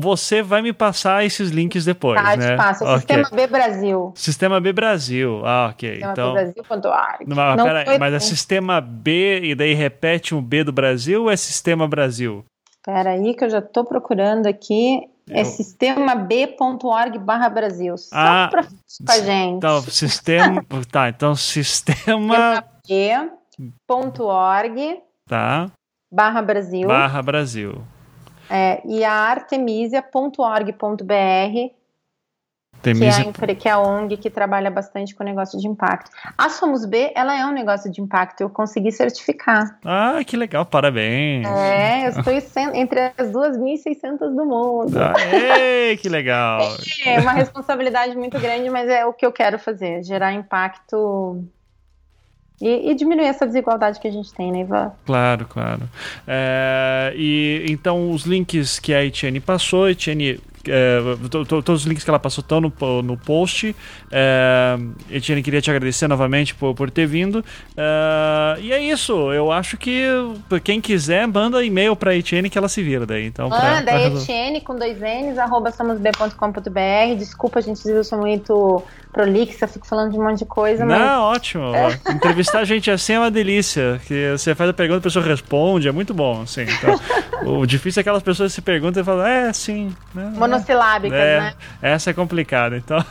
[0.00, 2.56] Você vai me passar esses links depois, tá, né?
[2.56, 2.84] Passa.
[2.84, 2.98] Okay.
[2.98, 4.12] Sistema B Brasil.
[4.16, 5.42] Sistema B Brasil.
[5.44, 5.90] Ah, ok.
[5.90, 6.32] Sistema então.
[6.32, 7.28] Brasil.org.
[7.28, 11.30] Não, não peraí, mas é Sistema B e daí repete um B do Brasil ou
[11.30, 12.44] é Sistema Brasil?
[12.84, 15.00] Peraí, que eu já estou procurando aqui.
[15.30, 17.96] É sistema b.org barra Brasil.
[17.96, 19.56] Só ah, pra com a gente.
[19.56, 20.64] Então, sistema.
[20.90, 23.42] tá, então sistema e.org
[25.28, 25.70] tá.
[26.10, 26.88] barra Brasil.
[26.88, 27.84] Barra Brasil.
[28.50, 31.82] É, e a artemisia.org.br
[32.82, 36.10] que é, a, que é a ONG que trabalha bastante com negócio de impacto.
[36.36, 39.78] A Somos B, ela é um negócio de impacto, eu consegui certificar.
[39.84, 41.46] Ah, que legal, parabéns.
[41.46, 42.32] É, eu estou
[42.74, 44.96] entre as 2.600 do mundo.
[44.98, 46.76] Aê, que legal.
[47.06, 51.44] É uma responsabilidade muito grande, mas é o que eu quero fazer, gerar impacto
[52.62, 54.92] e, e, diminuir essa desigualdade que a gente tem, né, Ivan?
[55.04, 55.82] Claro, claro.
[56.26, 61.00] É, e então os links que a Etienne passou, Etienne é,
[61.48, 63.74] todos os links que ela passou estão no, no post.
[64.10, 64.78] É,
[65.10, 67.44] Etienne, queria te agradecer novamente por, por ter vindo.
[67.76, 69.32] É, e é isso.
[69.32, 70.06] Eu acho que
[70.62, 73.26] quem quiser, manda e-mail para Etienne que ela se vira daí.
[73.26, 74.06] Então, manda, pra, pra...
[74.06, 77.16] Etienne com dois N's, arroba somosb.com.br.
[77.18, 78.82] Desculpa, gente, eu sou muito
[79.12, 80.84] prolixa, fico falando de um monte de coisa.
[80.84, 81.36] Não, mas...
[81.36, 81.74] ótimo.
[81.74, 82.12] É.
[82.12, 84.00] Entrevistar a gente assim é uma delícia.
[84.06, 86.42] Que você faz a pergunta, a pessoa responde, é muito bom.
[86.42, 86.62] Assim.
[86.62, 86.98] Então,
[87.46, 89.94] o difícil é aquelas pessoas que se perguntam e falam, é, sim.
[90.14, 90.32] Né?
[90.34, 91.54] monossilábicas, é, né?
[91.82, 93.04] Essa é complicada, então.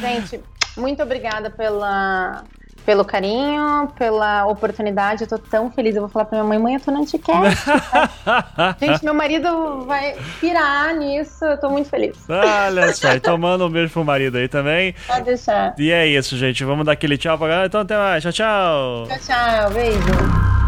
[0.00, 0.40] Gente,
[0.76, 2.44] muito obrigada pela,
[2.84, 5.22] pelo carinho, pela oportunidade.
[5.22, 5.94] Eu tô tão feliz.
[5.94, 7.64] Eu vou falar pra minha mãe, mãe, eu tô no Anticast.
[8.80, 11.44] Gente, meu marido vai pirar nisso.
[11.44, 12.16] Eu tô muito feliz.
[12.28, 14.94] Olha só, então manda um beijo pro marido aí também.
[15.06, 15.74] Pode deixar.
[15.78, 16.64] E é isso, gente.
[16.64, 17.66] Vamos dar aquele tchau pra galera.
[17.66, 18.22] Então até mais.
[18.22, 19.06] Tchau, tchau.
[19.08, 19.70] Tchau, tchau.
[19.70, 20.63] Beijo.